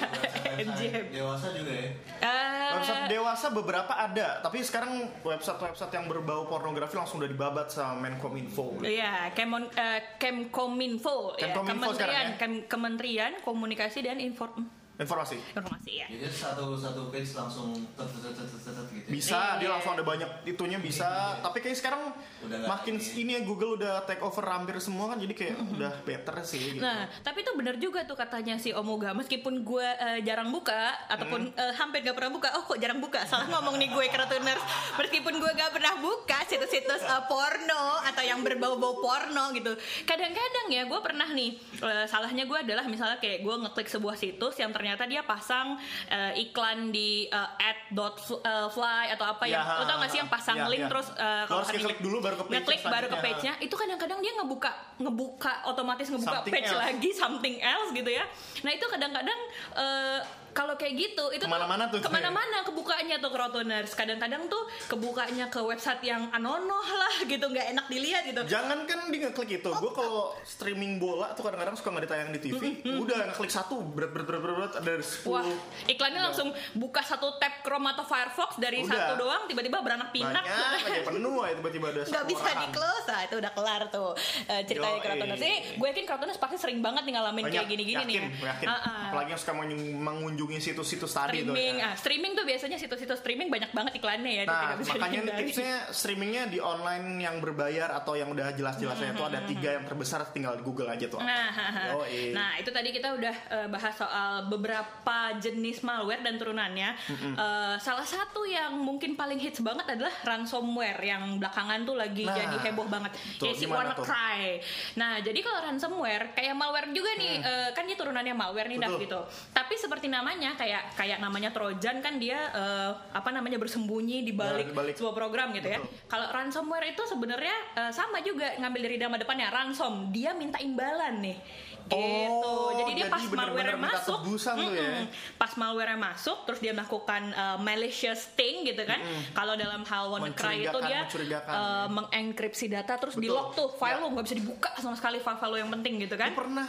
MGM. 0.56 1.06
Dewasa 1.16 1.48
juga 1.52 1.72
ya. 1.72 1.90
Eh, 2.18 2.70
Website 2.76 3.08
dewasa 3.08 3.48
beberapa 3.50 3.94
ada, 3.94 4.40
tapi 4.40 4.60
sekarang 4.60 4.92
website-website 5.22 5.94
yang 5.94 6.06
berbau 6.06 6.46
pornografi 6.46 6.94
langsung 6.94 7.18
udah 7.18 7.28
dibabat 7.28 7.68
sama 7.68 7.96
Menkominfo. 8.02 8.82
Iya, 8.82 9.32
Kemon, 9.32 9.70
eh, 9.72 10.18
Kemkominfo, 10.18 11.36
ya, 11.36 11.50
Kemkominfo 11.50 11.94
sekarang 11.94 12.14
Kementerian, 12.14 12.28
ya? 12.28 12.38
Kem- 12.38 12.66
Kementerian 12.66 13.32
Komunikasi 13.40 14.00
dan 14.02 14.18
Inform- 14.20 14.68
Informasi. 14.96 15.36
Informasi 15.52 15.92
ya. 15.94 16.08
Jadi 16.08 16.24
satu 16.26 16.72
satu 16.74 17.10
page 17.10 17.28
langsung 17.32 17.68
tet 17.94 18.08
tet 18.08 18.32
tet 18.32 18.48
tet 18.48 18.64
tet 18.66 18.88
gitu. 18.90 19.08
Bisa, 19.10 19.60
dia 19.60 19.68
Iya. 19.68 19.70
langsung 19.70 19.92
ada 19.92 20.02
banyak 20.02 20.30
itunya 20.46 20.80
bisa. 20.80 21.04
Tapi 21.38 21.60
kayak 21.60 21.76
sekarang 21.76 22.16
Udah 22.42 22.64
makin 22.66 22.96
ini. 22.96 23.12
ini 23.20 23.32
ya 23.34 23.42
Google 23.42 23.76
udah 23.76 23.94
take 24.04 24.22
over 24.22 24.46
hampir 24.46 24.80
semua 24.80 25.12
kan, 25.12 25.18
jadi 25.18 25.34
kayak 25.34 25.56
udah 25.70 25.92
better 26.02 26.36
sih. 26.42 26.64
Gitu. 26.72 26.80
Nah, 26.80 27.12
tapi 27.20 27.42
itu 27.42 27.52
benar 27.54 27.76
juga 27.76 28.02
tuh 28.02 28.16
katanya 28.16 28.56
si 28.56 28.72
Omoga. 28.72 29.12
Meskipun 29.12 29.62
gue 29.62 29.84
eh, 29.84 30.24
jarang 30.24 30.48
buka 30.50 30.74
ataupun 31.06 31.42
Hmm. 31.46 31.60
eh, 31.60 31.74
hampir 31.74 32.00
gak 32.02 32.16
pernah 32.16 32.32
buka. 32.32 32.56
Oh 32.56 32.64
kok 32.64 32.80
jarang 32.80 32.98
buka? 32.98 33.20
Salah 33.26 33.46
ngomong 33.50 33.76
nih 33.76 33.92
gue 33.92 34.06
Kratuners. 34.08 34.64
Meskipun 34.96 35.34
gue 35.36 35.52
gak 35.54 35.72
pernah 35.72 36.00
buka 36.00 36.40
situs-situs 36.46 37.04
eh, 37.04 37.24
porno 37.26 37.84
atau 38.02 38.24
yang 38.24 38.40
berbau-bau 38.42 38.96
porno 38.98 39.52
gitu. 39.52 39.76
Kadang-kadang 40.06 40.68
ya 40.70 40.84
gue 40.84 41.00
pernah 41.02 41.28
nih. 41.28 41.52
eh, 41.76 42.06
salahnya 42.06 42.44
gue 42.44 42.58
adalah 42.58 42.86
misalnya 42.86 43.20
kayak 43.20 43.44
gue 43.44 43.56
ngeklik 43.60 43.90
sebuah 43.90 44.16
situs 44.16 44.56
yang 44.56 44.72
ternyata 44.72 44.85
dia 44.86 45.26
pasang 45.26 45.74
eh, 46.06 46.46
iklan 46.46 46.94
di 46.94 47.26
eh, 47.26 47.50
ad.fly 47.66 49.04
atau 49.12 49.26
apa 49.26 49.44
yang 49.50 49.54
Ya, 49.56 49.80
lo 49.80 49.88
tau 49.88 49.98
gak 49.98 50.12
sih 50.12 50.20
yang 50.20 50.28
pasang 50.28 50.58
ya, 50.60 50.68
link 50.68 50.84
ya. 50.84 50.90
terus 50.92 51.08
eh, 51.16 51.44
Lo 51.48 51.56
harus 51.58 51.70
ngeklik 51.72 52.00
dulu 52.00 52.18
baru 52.20 52.36
ke 52.36 52.44
page 52.46 52.54
ngeklik 52.60 52.82
baru 52.84 53.08
ke 53.08 53.18
page-nya 53.18 53.54
itu 53.58 53.76
kadang-kadang 53.76 54.20
dia 54.20 54.34
ngebuka 54.36 54.72
ngebuka 55.00 55.54
otomatis 55.66 56.08
ngebuka 56.12 56.38
Something 56.38 56.54
page 56.54 56.70
else. 56.70 56.78
lagi 56.78 57.10
something 57.16 57.56
else 57.58 57.90
gitu 57.92 58.12
ya 58.12 58.26
nah 58.62 58.72
itu 58.72 58.86
kadang-kadang 58.86 59.40
eh, 59.74 60.20
kalau 60.56 60.80
kayak 60.80 60.96
gitu 60.96 61.26
itu 61.30 61.44
Ke 61.44 61.52
mana-mana 61.52 61.92
tuh. 61.92 62.00
ke 62.00 62.08
mana-mana 62.08 62.64
kebukanya 62.64 63.20
tuh 63.20 63.28
Crotoners 63.28 63.92
kadang-kadang 63.92 64.48
tuh 64.48 64.64
kebukanya 64.88 65.52
ke 65.52 65.60
website 65.60 66.00
yang 66.02 66.32
anonoh 66.32 66.64
lah 66.88 67.16
gitu 67.22 67.44
nggak 67.44 67.76
enak 67.76 67.86
dilihat 67.86 68.24
gitu 68.24 68.40
Jangan 68.48 68.88
kan 68.88 69.12
di 69.12 69.20
ngeklik 69.20 69.60
itu. 69.60 69.68
Gue 69.70 69.92
kalau 69.92 70.32
streaming 70.42 70.96
bola 70.96 71.36
tuh 71.36 71.44
kadang-kadang 71.44 71.76
suka 71.76 71.92
nggak 71.92 72.06
ditayang 72.06 72.30
di 72.32 72.40
TV. 72.40 72.62
Udah 72.96 73.28
ngeklik 73.28 73.52
satu 73.52 73.84
berat 73.84 74.16
berat 74.16 74.26
berat 74.26 74.42
berat, 74.42 74.74
ada 74.78 74.94
10 74.96 75.28
Wah, 75.28 75.44
iklannya 75.86 76.22
langsung 76.24 76.48
buka 76.72 77.04
satu 77.04 77.36
tab 77.36 77.60
Chrome 77.60 77.92
atau 77.92 78.08
Firefox 78.08 78.56
dari 78.56 78.80
Udah. 78.80 78.96
satu 78.96 79.14
doang 79.20 79.44
tiba-tiba 79.46 79.84
beranak 79.84 80.10
pinak. 80.10 80.40
banyak 80.40 80.88
aja 80.88 81.02
penuh 81.10 81.44
aja 81.44 81.54
tiba-tiba 81.58 81.86
ada 81.90 82.02
nggak 82.06 82.26
bisa 82.26 82.50
di 82.56 82.68
close 82.72 83.08
ah 83.08 83.22
itu 83.22 83.36
udah 83.36 83.52
kelar 83.52 83.82
tuh 83.90 84.16
eh, 84.46 84.64
ceritanya 84.64 84.94
Yoi. 84.94 85.04
Kratoners 85.04 85.42
ini 85.42 85.56
gue 85.76 85.88
yakin 85.90 86.06
Kratoners 86.06 86.38
pasti 86.38 86.56
sering 86.56 86.80
banget 86.80 87.04
nih 87.04 87.14
ngalamin 87.14 87.44
Banyak, 87.44 87.54
kayak 87.54 87.68
gini-gini 87.68 88.04
nih 88.06 88.16
yakin, 88.16 88.24
ya. 88.38 88.48
yakin. 88.48 88.68
Ah, 88.68 88.80
ah. 88.80 89.04
Apalagi 89.12 89.30
yang 89.30 89.42
suka 89.42 89.54
mengunjung- 89.54 90.45
mengunjungi 90.48 90.62
situs-situs 90.64 91.12
tadi 91.12 91.42
tuh 91.42 91.52
streaming 91.52 91.76
ya. 91.76 91.86
ah 91.86 91.94
streaming 91.96 92.32
tuh 92.34 92.46
biasanya 92.46 92.78
situs-situs 92.78 93.18
streaming 93.18 93.50
banyak 93.50 93.72
banget 93.72 93.94
iklannya 93.96 94.32
ya 94.32 94.44
Nah, 94.46 94.78
makanya 94.78 94.86
ini 94.96 95.12
dihindari. 95.26 95.40
tipsnya 95.44 95.74
streamingnya 95.90 96.44
di 96.48 96.60
online 96.60 97.18
yang 97.20 97.36
berbayar 97.40 97.90
atau 97.94 98.14
yang 98.14 98.30
udah 98.30 98.54
jelas-jelasnya 98.54 99.12
itu 99.12 99.24
ada 99.24 99.40
tiga 99.44 99.70
yang 99.74 99.84
terbesar 99.84 100.22
tinggal 100.30 100.54
di 100.54 100.64
Google 100.64 100.88
aja 100.88 101.06
tuh. 101.08 101.18
Nah, 101.18 101.50
haha. 101.50 101.84
Yoi. 101.96 102.32
nah 102.32 102.54
itu 102.56 102.70
tadi 102.70 102.90
kita 102.92 103.12
udah 103.12 103.36
eh, 103.50 103.68
bahas 103.68 103.94
soal 103.96 104.46
beberapa 104.48 105.18
jenis 105.36 105.82
malware 105.82 106.22
dan 106.22 106.36
turunannya. 106.36 106.90
Eh, 107.34 107.76
salah 107.80 108.06
satu 108.06 108.46
yang 108.46 108.76
mungkin 108.76 109.16
paling 109.16 109.38
hits 109.38 109.60
banget 109.60 109.90
adalah 109.90 110.14
ransomware 110.22 111.00
yang 111.02 111.38
belakangan 111.38 111.82
tuh 111.84 111.96
lagi 111.96 112.24
Nah, 112.24 112.36
jadi 112.36 112.56
heboh 112.64 112.86
banget. 112.86 113.12
tuh, 113.36 113.48
Ya, 113.48 113.54
si? 113.54 113.66
WannaCry. 113.66 114.62
Nah 114.96 115.20
jadi 115.20 115.40
kalau 115.40 115.60
ransomware 115.64 116.32
kayak 116.32 116.54
malware 116.54 116.90
juga 116.92 117.12
nih, 117.16 117.34
eh, 117.40 117.70
kan 117.72 117.84
dia 117.84 117.96
turunannya 117.96 118.34
malware 118.34 118.68
nih, 118.68 118.78
Hmm. 118.78 118.88
Betul. 118.88 119.02
gitu. 119.02 119.20
Tapi 119.52 119.74
seperti 119.76 120.08
namanya 120.08 120.35
kayak 120.38 120.84
kayak 120.96 121.18
namanya 121.20 121.50
Trojan 121.50 122.04
kan 122.04 122.20
dia 122.20 122.52
eh, 122.52 122.92
apa 123.12 123.30
namanya 123.32 123.60
bersembunyi 123.60 124.24
di 124.26 124.34
balik 124.36 124.72
di 124.72 124.94
sebuah 124.98 125.16
program 125.16 125.56
gitu 125.56 125.68
ya. 125.68 125.80
Betul. 125.80 126.08
Kalau 126.12 126.28
ransomware 126.32 126.88
itu 126.92 127.04
sebenarnya 127.08 127.56
eh, 127.76 127.92
sama 127.92 128.20
juga 128.22 128.56
ngambil 128.60 128.82
dari 128.92 128.98
nama 129.00 129.16
depannya 129.16 129.48
ransom. 129.50 130.10
Dia 130.12 130.36
minta 130.36 130.60
imbalan 130.62 131.22
nih. 131.24 131.38
Gitu. 131.86 132.02
Oh, 132.02 132.74
jadi 132.74 132.98
dia 132.98 133.06
jadi 133.06 133.14
pas 133.14 133.22
malware 133.30 133.78
masuk, 133.78 134.20
tuh 134.26 134.74
ya. 134.74 135.06
pas 135.38 135.54
malware 135.54 135.94
masuk, 135.94 136.42
terus 136.50 136.58
dia 136.58 136.74
melakukan 136.74 137.30
eh, 137.30 137.58
malicious 137.62 138.34
thing 138.34 138.66
gitu 138.66 138.82
kan. 138.90 138.98
Kalau 139.38 139.54
dalam 139.54 139.86
hal 139.86 140.10
WannaCry 140.10 140.66
itu 140.66 140.80
dia 140.82 141.06
eh, 141.46 141.88
mengenkripsi 141.94 142.66
data, 142.74 142.98
terus 142.98 143.14
di 143.22 143.30
Betul. 143.30 143.38
lock 143.38 143.50
tuh 143.54 143.70
file 143.78 143.96
Ya. 143.96 144.02
lo 144.02 144.12
nggak 144.12 144.26
bisa 144.28 144.36
dibuka 144.36 144.70
sama 144.82 144.98
sekali 144.98 145.24
file-file 145.24 145.52
lo 145.54 145.58
yang 145.62 145.72
penting 145.72 145.94
gitu 146.04 146.16
kan. 146.18 146.34
Gue 146.34 146.42
pernah 146.42 146.68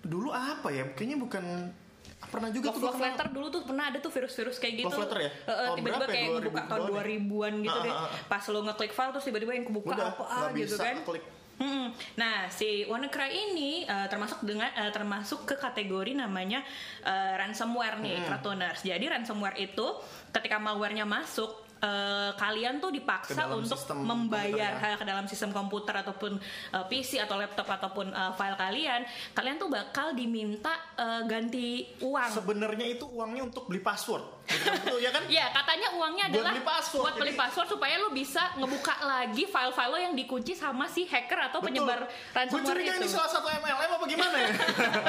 dulu 0.00 0.30
apa 0.30 0.68
ya? 0.70 0.88
Kayaknya 0.94 1.18
bukan 1.18 1.44
pernah 2.32 2.48
juga 2.48 2.72
Love, 2.72 2.76
tuh 2.80 2.86
love 2.88 3.00
letter 3.04 3.26
dulu 3.28 3.46
tuh 3.52 3.62
pernah 3.68 3.84
ada 3.92 3.98
tuh 4.00 4.08
virus-virus 4.08 4.56
kayak 4.56 4.74
gitu. 4.80 4.88
Love 4.88 5.02
letter 5.04 5.18
ya? 5.20 5.30
Eh, 5.30 5.52
eh, 5.52 5.68
tiba-tiba 5.76 6.04
ya? 6.04 6.08
kayak 6.08 6.26
2000 6.26 6.34
ngebuka 6.40 6.62
tahun 6.64 6.80
bawah 6.80 7.04
deh. 7.04 7.16
2000-an 7.20 7.54
gitu 7.60 7.78
Ah, 7.78 7.84
deh. 7.84 7.92
ah, 7.92 8.02
ah. 8.02 8.20
Pas 8.26 8.44
lo 8.48 8.58
ngeklik 8.64 8.92
file 8.92 9.12
terus 9.12 9.26
tiba-tiba 9.28 9.52
yang 9.52 9.66
kebuka 9.68 9.92
Udah, 9.92 10.06
apa 10.10 10.24
nggak 10.24 10.50
gitu 10.56 10.76
kan. 10.80 10.96
klik. 11.04 11.24
Mm-mm. 11.52 11.94
Nah, 12.18 12.50
si 12.50 12.82
WannaCry 12.88 13.30
ini 13.52 13.84
eh, 13.86 14.06
termasuk 14.10 14.42
dengan 14.42 14.66
eh, 14.72 14.90
termasuk 14.90 15.46
ke 15.46 15.54
kategori 15.54 16.18
namanya 16.18 16.64
eh, 17.04 17.32
ransomware 17.38 18.02
nih, 18.02 18.24
Kratoners. 18.26 18.82
Jadi 18.82 19.04
ransomware 19.06 19.60
itu 19.60 19.86
ketika 20.32 20.58
malwarenya 20.58 21.06
masuk 21.06 21.61
eh, 21.82 22.30
kalian 22.38 22.78
tuh 22.78 22.88
dipaksa 22.88 23.50
untuk 23.50 23.74
membayar 23.98 24.72
komputer 24.72 24.90
ya. 24.94 24.96
ke 24.96 25.04
dalam 25.04 25.24
sistem 25.26 25.50
komputer 25.50 25.94
ataupun 25.98 26.32
uh, 26.72 26.84
PC 26.86 27.18
atau 27.18 27.34
laptop 27.34 27.66
ataupun 27.66 28.14
uh, 28.14 28.32
file 28.32 28.54
kalian, 28.54 29.02
kalian 29.34 29.58
tuh 29.58 29.66
bakal 29.66 30.14
diminta 30.14 30.70
uh, 30.94 31.26
ganti 31.26 31.90
uang. 31.98 32.30
Sebenarnya 32.32 32.86
itu 32.86 33.04
uangnya 33.10 33.50
untuk 33.50 33.66
beli 33.66 33.82
password. 33.82 34.22
Betul 34.42 34.98
ya 34.98 35.10
kan? 35.10 35.22
Ya, 35.32 35.48
katanya 35.48 35.88
uangnya 35.96 36.28
Buat 36.28 36.34
adalah 36.36 36.52
beli 36.52 36.64
password, 36.66 37.02
buat 37.02 37.14
beli 37.16 37.32
jadi- 37.32 37.40
password 37.40 37.68
supaya 37.72 37.94
lo 37.96 38.08
bisa 38.12 38.42
ngebuka 38.58 38.94
lagi 39.00 39.44
file-file 39.48 39.90
lo 39.90 39.98
yang 39.98 40.14
dikunci 40.14 40.52
sama 40.52 40.84
si 40.86 41.08
hacker 41.08 41.48
atau 41.48 41.64
penyebar 41.64 42.04
Gue 42.04 42.36
ransomware 42.36 42.84
itu. 42.84 43.00
ini 43.00 43.08
salah 43.08 43.30
satu 43.32 43.48
MLM 43.48 43.90
apa 43.96 44.04
gimana 44.04 44.36
ya? 44.36 44.50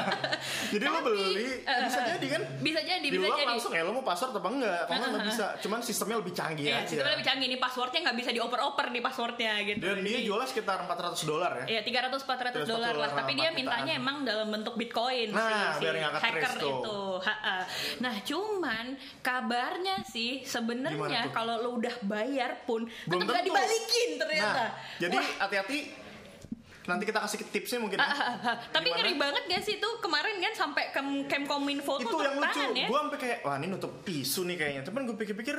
Jadi 0.74 0.86
lo 0.86 1.00
beli 1.04 1.60
bisa 1.64 2.00
jadi 2.08 2.28
kan? 2.30 2.42
Bisa 2.64 2.80
jadi, 2.82 3.04
Di 3.04 3.18
bisa 3.20 3.36
jadi. 3.36 3.46
langsung 3.46 3.72
ya 3.76 3.84
lo 3.84 3.92
mau 3.92 4.06
password 4.06 4.32
apa 4.38 4.50
enggak? 4.50 4.82
Kalau 4.88 5.06
nggak 5.12 5.26
bisa. 5.28 5.46
Cuman 5.60 5.80
sistemnya 5.84 6.18
lebih 6.24 6.34
canggih 6.34 6.63
Iya, 6.64 6.76
aja. 6.80 6.88
sistemnya 6.88 7.14
lebih 7.20 7.28
canggih 7.28 7.48
nih 7.52 7.60
passwordnya 7.60 8.00
nggak 8.08 8.18
bisa 8.24 8.30
dioper-oper 8.32 8.86
nih 8.90 9.04
passwordnya 9.04 9.54
gitu. 9.68 9.84
Dan 9.84 9.98
dia 10.02 10.20
jualnya 10.24 10.48
sekitar 10.48 10.78
400 10.88 11.28
dolar 11.28 11.52
ya. 11.64 11.66
Iya 11.78 11.82
300 11.84 12.24
400 12.24 12.64
dolar 12.64 12.94
lah, 12.96 13.10
tapi 13.12 13.32
dia 13.36 13.50
mintanya 13.52 13.94
emang 14.00 14.24
dalam 14.24 14.48
bentuk 14.48 14.80
Bitcoin 14.80 15.30
Nah, 15.34 15.76
si, 15.76 15.84
biar 15.84 15.96
si 16.00 16.04
hacker 16.24 16.54
itu. 16.64 17.00
Ha-ha. 17.24 17.58
Nah, 18.00 18.16
cuman 18.24 18.86
kabarnya 19.20 20.02
sih 20.08 20.48
sebenarnya 20.48 21.30
kalau 21.36 21.60
lo 21.60 21.70
udah 21.78 21.96
bayar 22.06 22.64
pun 22.64 22.88
Belum 23.06 23.28
tetap 23.28 23.34
nggak 23.36 23.46
dibalikin 23.46 24.10
ternyata. 24.22 24.64
Nah, 24.64 24.70
jadi 25.02 25.18
hati-hati. 25.40 25.80
Nanti 26.84 27.08
kita 27.08 27.20
kasih 27.24 27.40
tipsnya 27.48 27.80
mungkin. 27.80 27.96
ah, 27.96 28.12
ah, 28.12 28.36
ah. 28.44 28.56
tapi 28.76 28.92
ngeri 28.92 29.16
banget 29.16 29.48
gak 29.48 29.64
sih 29.64 29.80
itu 29.80 29.90
kemarin 30.04 30.36
kan 30.44 30.52
sampai 30.52 30.92
ke 30.92 31.02
Kemkominfo 31.32 31.96
itu 32.04 32.12
yang 32.20 32.36
lucu 32.36 32.60
ya. 32.76 32.88
gue 32.92 33.00
sampai 33.08 33.20
kayak 33.24 33.38
wah 33.48 33.56
ini 33.56 33.72
nutup 33.72 34.04
tisu 34.04 34.44
nih 34.52 34.56
kayaknya 34.60 34.82
cuman 34.84 35.08
gue 35.08 35.16
pikir-pikir 35.16 35.58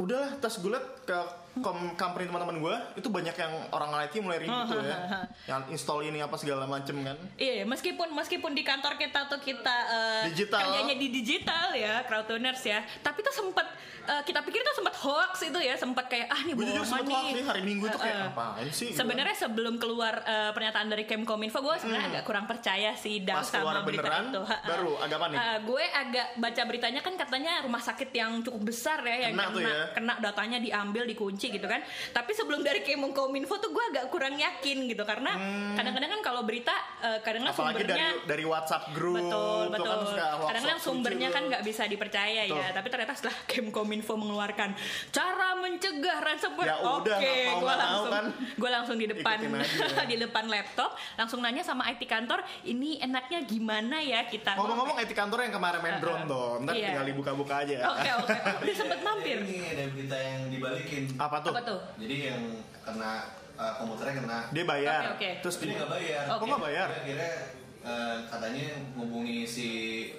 udahlah 0.00 0.34
tas 0.42 0.58
gue 0.58 0.70
liat 0.70 0.86
ke 1.06 1.18
kom 1.56 1.76
company 1.94 2.24
teman-teman 2.24 2.56
gue 2.56 2.74
itu 2.96 3.06
banyak 3.06 3.30
yang 3.32 3.52
orang 3.70 3.90
IT 4.00 4.18
mulai 4.18 4.38
ribut 4.38 4.64
tuh 4.66 4.80
ya 4.80 4.98
yang 5.50 5.60
install 5.68 6.02
ini 6.02 6.18
apa 6.18 6.34
segala 6.34 6.64
macem 6.64 6.98
kan 6.98 7.14
Iya, 7.36 7.62
meskipun 7.64 8.10
meskipun 8.10 8.50
di 8.50 8.62
kantor 8.62 8.96
kita 8.96 9.26
tuh 9.26 9.38
kita 9.38 9.76
eh, 9.86 10.22
Digital. 10.26 10.58
kerjanya 10.60 10.94
di 10.94 11.08
digital 11.10 11.66
ya, 11.72 12.02
crowdtuners 12.02 12.58
ya. 12.60 12.80
Tapi 12.98 13.20
tuh 13.20 13.30
sempet 13.32 13.66
eh, 14.04 14.22
kita 14.22 14.40
pikir 14.40 14.60
tuh 14.62 14.76
sempet 14.76 14.94
hoax 14.96 15.32
itu 15.44 15.58
ya, 15.58 15.74
sempet 15.74 16.06
kayak 16.06 16.26
ah 16.26 16.40
nih 16.40 16.54
bohongan 16.54 16.82
sempet 16.82 17.04
nih. 17.04 17.14
hoax 17.14 17.26
nih 17.30 17.44
hari 17.44 17.62
minggu 17.62 17.84
itu 17.84 17.98
kayak 17.98 18.18
apaan 18.28 18.66
sih 18.68 18.86
gitu 18.88 18.96
Sebenarnya 18.96 19.36
sebelum 19.36 19.74
keluar 19.76 20.14
eh, 20.22 20.50
pernyataan 20.50 20.88
dari 20.88 21.04
Kemkominfo, 21.04 21.58
gue 21.60 21.74
sebenarnya 21.76 22.08
agak 22.12 22.24
kurang 22.24 22.44
percaya 22.44 22.94
sih 22.94 23.16
Hmm. 23.16 23.26
Daf 23.32 23.46
sama 23.46 23.80
berita 23.80 24.04
beneran, 24.04 24.24
itu. 24.28 24.42
Ha, 24.42 24.56
baru 24.64 24.92
agak 24.98 25.18
panik. 25.18 25.36
Eh, 25.36 25.58
gue 25.62 25.84
agak 25.86 26.26
baca 26.36 26.62
beritanya 26.64 27.00
kan 27.00 27.14
katanya 27.14 27.52
rumah 27.60 27.80
sakit 27.80 28.10
yang 28.10 28.40
cukup 28.40 28.62
besar 28.66 28.98
ya 29.02 29.16
yang 29.24 29.32
Kena 29.32 29.44
kena 29.44 29.52
tuh 29.52 29.62
ya. 29.62 29.82
kena 29.92 30.12
datanya 30.18 30.58
diambil 30.58 31.02
dikunci 31.04 31.43
gitu 31.50 31.64
kan. 31.64 31.80
Tapi 32.10 32.30
sebelum 32.30 32.60
dari 32.60 32.80
Kemkominfo 32.80 33.56
tuh 33.56 33.70
gue 33.70 33.84
agak 33.86 34.04
kurang 34.06 34.34
yakin 34.34 34.86
gitu 34.86 35.02
karena 35.02 35.32
kadang-kadang 35.74 36.10
kan 36.10 36.20
kalau 36.22 36.42
berita 36.42 36.72
eh, 37.00 37.18
kadang-kadang 37.18 37.42
Hmm. 37.44 37.60
apalagi 37.66 37.82
dari 37.82 37.92
sumbernya 37.94 38.08
dari 38.24 38.44
WhatsApp 38.44 38.84
group 38.90 39.16
betul 39.16 39.30
tuh 39.30 39.60
betul 39.70 39.98
kan 40.14 40.46
kadang-kadang 40.46 40.80
sumbernya 40.80 41.28
kan 41.28 41.42
nggak 41.44 41.62
bisa 41.62 41.82
dipercaya 41.84 42.42
ya 42.42 42.54
Betul. 42.54 42.74
tapi 42.74 42.88
ternyata 42.88 43.12
setelah 43.14 43.36
Kemkominfo 43.44 44.14
mengeluarkan 44.14 44.70
cara 45.10 45.48
mencegah 45.56 46.18
ransomware 46.20 46.66
Ya 46.66 46.76
oke 46.80 47.10
gue 47.54 47.74
langsung 47.74 48.10
kan. 48.10 48.24
gue 48.32 48.70
langsung 48.70 48.96
di 48.96 49.06
depan 49.06 49.36
di 50.10 50.16
depan 50.16 50.44
laptop 50.46 50.90
langsung 51.14 51.40
nanya 51.40 51.60
sama 51.60 51.84
IT 51.86 52.02
kantor 52.02 52.38
ini 52.64 52.98
enaknya 52.98 53.42
gimana 53.42 53.98
ya 53.98 54.24
kita 54.24 54.54
ngomong-ngomong 54.54 54.96
IT 54.98 55.12
kantor 55.12 55.38
yang 55.42 55.52
kemarin 55.52 55.80
main 55.80 55.98
drone 55.98 56.24
tuh 56.24 56.48
ntar 56.60 56.74
Iya. 56.74 56.86
tinggal 56.90 57.06
dibuka-buka 57.06 57.54
aja 57.60 57.76
oke 57.88 58.10
oke 58.20 58.34
udah 58.62 58.74
sempet 58.74 59.00
mampir 59.00 59.38
Ini 59.38 59.58
ada 59.68 59.84
berita 59.88 60.16
yang 60.16 60.40
dibalikin. 60.48 61.02
apa 61.16 61.33
tuh 61.40 61.52
apa 61.54 61.62
tuh 61.64 61.80
Jadi 61.98 62.16
yang 62.28 62.42
kena 62.82 63.12
uh, 63.54 63.72
komputernya 63.78 64.14
kena. 64.20 64.38
dia 64.50 64.64
bayar 64.64 65.00
Oke, 65.02 65.16
oke. 65.16 65.30
terus 65.42 65.56
dia 65.58 65.74
nggak 65.74 65.90
bayar. 65.90 66.24
Oke. 66.28 66.38
kok 66.38 66.46
nggak 66.46 66.62
bayar 66.62 66.88
akhirnya 66.90 67.32
uh, 67.80 68.16
katanya 68.28 68.66
ngubungi 68.94 69.38
si 69.44 69.68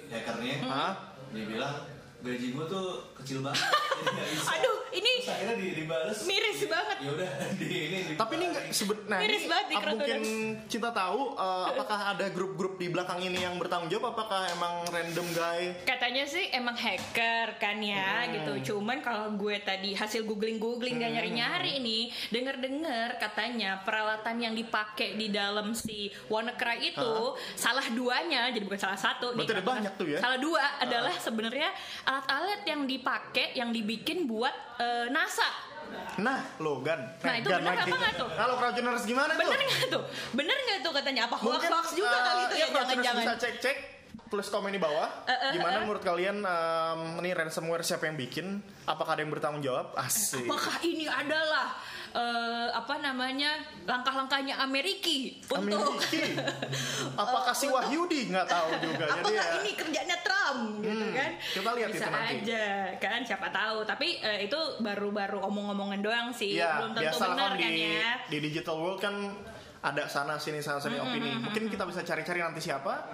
hackernya. 0.08 0.56
Hah? 0.64 0.92
Dia 1.30 1.44
bilang 1.44 1.74
gaji 2.20 2.48
gue 2.50 2.64
tuh 2.66 2.86
kecil 3.14 3.38
banget. 3.40 3.62
jadi 3.96 4.08
nggak 4.10 4.28
bisa. 4.34 4.48
Ini 5.46 5.52
akhirnya 5.52 5.64
di, 5.64 5.68
dibales. 5.78 6.18
miris 6.26 6.60
banget. 6.66 6.96
Ya 6.98 7.10
udah 7.14 7.30
di 7.60 7.68
ini. 7.70 7.98
Tapi 8.16 8.32
ini 8.34 8.44
nggak 8.50 8.64
nah 9.06 9.18
Miris 9.18 9.38
ini 9.38 9.48
banget 9.48 9.66
di 9.66 9.74
mungkin 9.86 10.20
cinta 10.66 10.90
tahu 10.90 11.20
eh, 11.32 11.64
apakah 11.70 12.00
ada 12.10 12.26
grup-grup 12.30 12.74
di 12.76 12.86
belakang 12.88 13.22
ini 13.22 13.38
yang 13.38 13.54
bertanggung 13.56 13.88
jawab? 13.88 14.12
Apakah 14.12 14.50
emang 14.50 14.82
random 14.88 15.26
guy? 15.32 15.62
Katanya 15.84 16.24
sih 16.26 16.50
emang 16.50 16.74
hacker 16.74 17.56
kan 17.56 17.78
ya 17.78 18.26
Hmm. 18.26 18.32
gitu. 18.32 18.74
Cuman 18.74 18.98
kalau 19.00 19.30
gue 19.34 19.56
tadi 19.60 19.92
hasil 19.92 20.24
googling 20.24 20.58
googling 20.58 20.96
dan 20.96 21.12
nyari 21.12 21.30
nyari 21.30 21.72
nih 21.78 22.02
denger 22.28 22.56
dengar 22.58 23.08
katanya 23.16 23.80
peralatan 23.82 24.36
yang 24.40 24.54
dipakai 24.54 25.14
di 25.14 25.28
dalam 25.28 25.72
si 25.72 26.08
WannaCry 26.26 26.90
itu 26.90 27.12
salah 27.54 27.86
duanya. 27.88 28.50
Jadi 28.50 28.64
bukan 28.64 28.80
salah 28.80 28.98
satu 28.98 29.32
nih 29.32 29.44
Berarti 29.44 29.52
ada 29.52 29.62
Karena 29.62 29.72
banyak 29.76 29.92
tuh 29.94 30.06
ya? 30.08 30.18
salah 30.18 30.38
dua 30.38 30.64
adalah 30.80 31.14
sebenarnya 31.16 31.70
alat-alat 32.02 32.60
yang 32.64 32.82
dipakai 32.84 33.54
yang 33.54 33.70
dibikin 33.70 34.24
buat 34.24 34.52
eh, 34.76 35.06
NASA 35.36 35.48
Nah, 36.16 36.40
lo 36.58 36.80
Gan. 36.80 36.96
Nah, 37.20 37.28
Eh, 37.28 37.44
itu 37.44 37.48
benar 37.52 37.76
lagi. 37.76 37.92
apa 37.92 37.96
nggak 38.00 38.14
tuh? 38.16 38.28
Kalau 38.32 38.54
Crowdtuners 38.56 39.04
gimana 39.04 39.32
tuh? 39.32 39.44
bener 39.44 39.60
nggak 39.60 39.86
tuh 39.86 40.02
bener 40.32 40.56
nggak 40.58 40.78
tuh 40.80 40.92
katanya 40.96 41.22
apa 41.28 41.36
hoax 41.36 41.62
hoax 41.62 41.86
juga 41.92 42.08
eh, 42.10 42.22
kali 42.24 42.40
itu 42.40 42.54
ya 42.54 42.58
iya, 42.58 42.66
jangan-jangan 42.74 43.22
bisa 43.22 43.34
cek-cek 43.36 43.76
tulis 44.26 44.48
komen 44.48 44.72
di 44.72 44.80
bawah. 44.80 45.08
Eh, 45.22 45.30
eh, 45.30 45.50
Gimana 45.54 45.76
eh. 45.76 45.80
menurut 45.84 46.02
kalian 46.02 46.40
em, 46.40 47.00
ini 47.20 47.30
ransomware 47.30 47.84
siapa 47.84 48.08
yang 48.08 48.16
bikin? 48.16 48.58
Apakah 48.82 49.14
ada 49.14 49.22
yang 49.22 49.30
bertanggung 49.30 49.60
jawab? 49.62 49.92
Asik. 49.94 50.42
Apakah 50.42 50.80
ini 50.82 51.04
adalah 51.06 51.76
eh, 52.16 52.68
apa 52.72 52.94
namanya 52.96 53.52
langkah-langkahnya 53.84 54.56
Ameriki 54.58 55.36
untuk 55.44 55.60
Ameriki. 55.60 56.32
Apakah 57.22 57.52
si 57.52 57.68
Wahyudi 57.68 58.32
nggak 58.32 58.46
tahu 58.46 58.68
juga. 58.80 59.04
Jadi 59.04 59.20
apakah 59.20 59.44
ya. 59.44 59.56
ini 59.60 59.70
kerjanya 59.74 60.16
Trump 60.20 60.80
gitu 60.80 60.96
Hmm, 60.96 61.12
kan? 61.12 61.30
kita 61.36 61.70
lihat 61.74 61.88
Bisa 61.90 61.98
itu 61.98 62.10
nanti. 62.10 62.34
aja 62.40 62.64
kan 62.96 63.20
siapa 63.20 63.48
tahu. 63.50 63.78
Tapi 63.84 64.08
eh, 64.18 64.38
itu 64.44 64.58
baru-baru 64.80 65.38
omong-omongan 65.42 66.00
doang 66.00 66.28
sih, 66.32 66.56
Iya, 66.56 66.80
belum 66.80 66.92
tentu 66.96 67.16
benar 67.18 67.52
kan 67.52 67.60
kan 67.60 67.70
di, 67.70 67.84
ya. 67.94 68.12
di 68.26 68.38
digital 68.40 68.76
world 68.76 68.98
kan 68.98 69.14
ada 69.78 70.08
sana 70.08 70.34
sini 70.34 70.58
sana 70.58 70.80
sini 70.80 70.96
opini. 70.96 71.36
Mungkin 71.38 71.68
kita 71.68 71.84
bisa 71.84 72.00
cari-cari 72.02 72.40
nanti 72.40 72.58
siapa. 72.58 73.12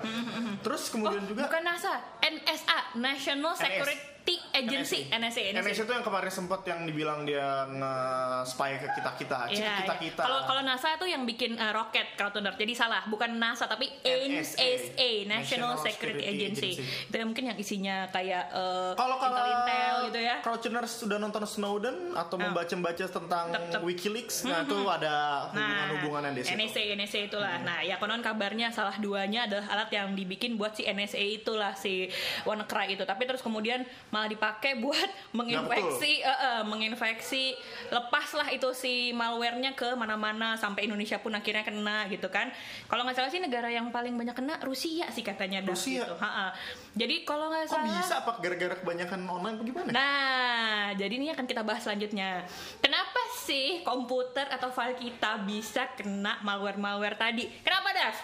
Terus 0.62 0.82
Oh, 0.88 0.90
kemudian 0.94 1.25
juga 1.26 1.50
bukan 1.50 1.62
NASA, 1.62 2.00
NSA, 2.23 2.97
National 2.97 3.52
Security 3.52 4.12
Agency, 4.52 5.09
NSA, 5.09 5.43
NSA. 5.50 5.64
NSA 5.64 5.83
itu 5.88 5.93
yang 5.97 6.05
kemarin 6.05 6.29
sempat 6.29 6.61
yang 6.62 6.85
dibilang 6.85 7.25
dia 7.25 7.64
nge-spy 7.67 8.79
ke 8.79 8.88
kita 8.95 9.11
kita, 9.17 9.37
Iya, 9.49 9.83
kita 9.83 9.95
iya. 9.97 10.02
kita. 10.07 10.23
Kalau 10.23 10.41
kalau 10.45 10.62
NASA 10.62 10.93
itu 10.93 11.07
yang 11.09 11.25
bikin 11.25 11.57
uh, 11.57 11.73
roket 11.73 12.14
crowdtuner. 12.14 12.55
Jadi 12.55 12.73
salah, 12.76 13.02
bukan 13.09 13.33
NASA 13.35 13.64
tapi 13.64 13.88
NSA, 14.05 14.61
NSA, 14.61 15.11
National 15.25 15.73
National 15.73 15.73
Security, 15.81 16.21
Security 16.21 16.23
Agency. 16.29 16.71
Agency. 16.79 17.09
Itu 17.09 17.14
yang 17.17 17.29
mungkin 17.33 17.45
yang 17.49 17.59
isinya 17.59 17.97
kayak 18.12 18.45
uh, 18.52 18.93
kalau 18.95 19.17
kalau 19.17 19.41
intel-intel 19.41 19.97
gitu 20.12 20.21
ya. 20.21 20.37
Crowdtuners 20.45 20.93
sudah 20.93 21.17
nonton 21.17 21.43
Snowden 21.43 21.97
atau 22.14 22.37
Ah. 22.37 22.50
membaca-baca 22.50 23.07
tentang 23.07 23.45
Tep, 23.50 23.64
tep. 23.71 23.81
WikiLeaks, 23.83 24.37
nah 24.45 24.62
itu 24.62 24.79
ada 24.85 25.14
hubungan-hubungan 25.49 26.21
yang 26.29 26.35
di 26.35 26.43
situ. 26.43 26.55
NSA, 26.59 26.83
NSA 26.99 27.21
itulah. 27.31 27.55
Nah, 27.62 27.79
ya 27.81 27.97
konon 27.97 28.21
kabarnya 28.21 28.69
salah 28.69 28.99
duanya 28.99 29.47
adalah 29.47 29.67
alat 29.71 29.91
yang 29.95 30.12
dibikin 30.12 30.59
buat 30.59 30.75
si 30.75 30.85
NSA 30.85 31.41
itulah 31.41 31.73
si 31.73 32.11
WannaCry 32.45 32.95
itu. 32.95 33.05
Tapi 33.07 33.23
terus 33.25 33.41
kemudian 33.41 33.87
malah 34.12 34.28
dipakai 34.28 34.76
buat 34.76 35.09
menginfeksi, 35.38 36.21
eh, 36.21 36.28
eh, 36.28 36.62
menginfeksi, 36.69 37.57
lepaslah 37.88 38.52
itu 38.52 38.69
si 38.76 39.11
malwarenya 39.16 39.73
ke 39.73 39.97
mana-mana 39.97 40.54
sampai 40.61 40.85
Indonesia 40.85 41.16
pun 41.16 41.33
akhirnya 41.33 41.64
kena 41.64 42.04
gitu 42.12 42.28
kan. 42.28 42.52
Kalau 42.87 43.09
nggak 43.09 43.16
salah 43.16 43.33
sih 43.33 43.40
negara 43.40 43.73
yang 43.73 43.88
paling 43.88 44.12
banyak 44.12 44.37
kena 44.37 44.61
Rusia 44.61 45.09
sih 45.09 45.25
katanya. 45.25 45.64
Rusia? 45.64 46.04
Gitu. 46.04 46.14
Ha-ha. 46.21 46.52
Jadi 46.92 47.25
kalau 47.25 47.49
nggak 47.49 47.73
Kok 47.73 47.75
salah. 47.75 47.88
bisa 47.88 48.14
apa 48.21 48.33
gara-gara 48.45 48.75
kebanyakan 48.76 49.21
online 49.25 49.57
bagaimana? 49.64 49.88
Nah, 49.90 50.83
jadi 50.92 51.14
ini 51.16 51.33
akan 51.33 51.49
kita 51.49 51.64
bahas 51.64 51.81
selanjutnya. 51.88 52.45
Kenapa 52.85 53.21
sih 53.40 53.81
komputer 53.81 54.45
atau 54.52 54.69
file 54.69 55.00
kita 55.00 55.40
bisa 55.49 55.88
kena 55.97 56.37
malware-malware 56.45 57.16
tadi? 57.16 57.49
Kenapa, 57.64 57.88
Dav? 57.97 58.16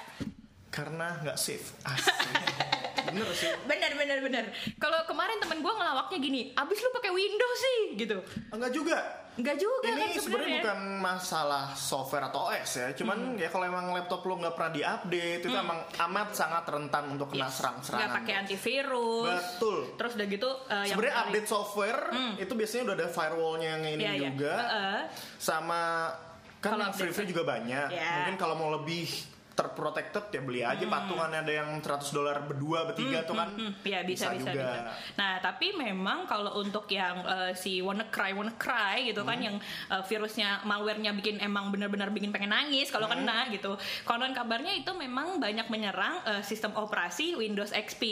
Karena 0.68 1.16
nggak 1.25 1.38
safe. 1.40 1.73
Bener 3.18 3.30
sih. 3.32 3.50
Bener, 3.64 3.92
bener, 3.92 4.18
bener. 4.20 4.44
Kalau 4.76 5.02
kemarin 5.04 5.38
temen 5.38 5.58
gue 5.58 5.72
ngelawaknya 5.72 6.18
gini, 6.18 6.40
abis 6.52 6.78
lu 6.78 6.90
pakai 6.90 7.10
Windows 7.10 7.58
sih, 7.58 7.78
gitu. 7.96 8.16
Enggak 8.48 8.72
juga. 8.72 8.98
Enggak 9.34 9.54
juga 9.56 9.76
kan 9.84 9.94
Ini 9.94 10.02
sebenarnya 10.10 10.18
sebenarnya. 10.18 10.58
bukan 10.58 10.78
masalah 10.98 11.64
software 11.72 12.26
atau 12.26 12.50
OS 12.50 12.70
ya, 12.75 12.88
cuman 12.92 13.18
ya 13.37 13.46
kalau 13.46 13.64
emang 13.64 13.87
laptop 13.92 14.22
lo 14.25 14.34
nggak 14.37 14.50
pernah 14.52 14.72
diupdate 14.72 15.40
itu 15.40 15.54
emang 15.54 15.78
amat 16.00 16.28
sangat 16.32 16.66
rentan 16.66 17.04
untuk 17.08 17.30
kena 17.30 17.46
Yes. 17.46 17.54
serang-serangan. 17.56 18.02
Nggak 18.02 18.16
pakai 18.18 18.34
antivirus. 18.37 19.26
Betul. 19.30 19.76
Terus 19.94 20.12
udah 20.12 20.26
gitu 20.28 20.50
yang 20.68 20.87
Sebenarnya 20.90 21.16
update 21.20 21.46
software 21.46 22.00
itu 22.37 22.52
biasanya 22.52 22.82
udah 22.84 22.96
ada 22.96 23.08
firewallnya 23.08 23.68
yang 23.68 23.82
ini 23.88 24.02
Iya, 24.02 24.12
iya. 24.12 24.26
juga, 24.28 24.54
Heeh. 24.58 25.00
sama 25.38 25.82
kan 26.58 26.75
Kalau 26.75 26.82
yang 26.82 26.90
free 26.92 27.06
free 27.06 27.14
update- 27.14 27.30
juga 27.30 27.42
banyak. 27.46 27.88
Iya. 27.88 28.10
Mungkin 28.18 28.37
kalau 28.37 28.54
mau 28.54 28.75
lebih 28.75 29.06
terprotected 29.58 30.30
ya 30.30 30.40
beli 30.40 30.62
aja 30.62 30.86
patungan 30.86 31.34
ada 31.34 31.50
yang 31.50 31.74
100 31.76 31.82
dolar 32.08 32.38
berdua 32.40 32.86
bertiga 32.86 33.26
tuh 33.26 33.34
kan. 33.34 33.50
Hmm, 33.50 33.74
ya 33.82 34.06
bisa 34.06 34.30
bisa, 34.30 34.54
juga. 34.54 34.62
bisa. 34.70 34.80
Nah 35.18 35.42
tapi 35.42 35.74
memang 35.74 36.24
kalau 36.24 36.54
untuk 36.56 36.86
yang 36.86 37.18
eh, 37.26 37.52
si 37.52 37.82
WannaCry 37.82 38.30
WannaCry 38.32 39.10
gitu 39.10 39.26
Hmm. 39.26 39.30
kan 39.30 39.38
yang 39.42 39.56
eh, 39.90 40.02
virusnya 40.06 40.62
malwarenya 40.62 41.10
bikin 41.12 41.42
emang 41.42 41.68
benar-benar 41.68 42.08
bikin 42.08 42.30
pengen 42.30 42.54
nangis 42.54 42.86
kalau 42.86 43.10
Hmm. 43.10 43.26
kena 43.26 43.50
gitu. 43.50 43.74
Konon 44.04 44.30
kabarnya 44.30 44.70
itu 44.72 44.94
memang 44.94 45.38
banyak 45.38 45.66
menyerang 45.66 46.22
eh, 46.24 46.42
sistem 46.42 46.70
operasi 46.72 47.34
Windows 47.34 47.74
XP 47.74 48.02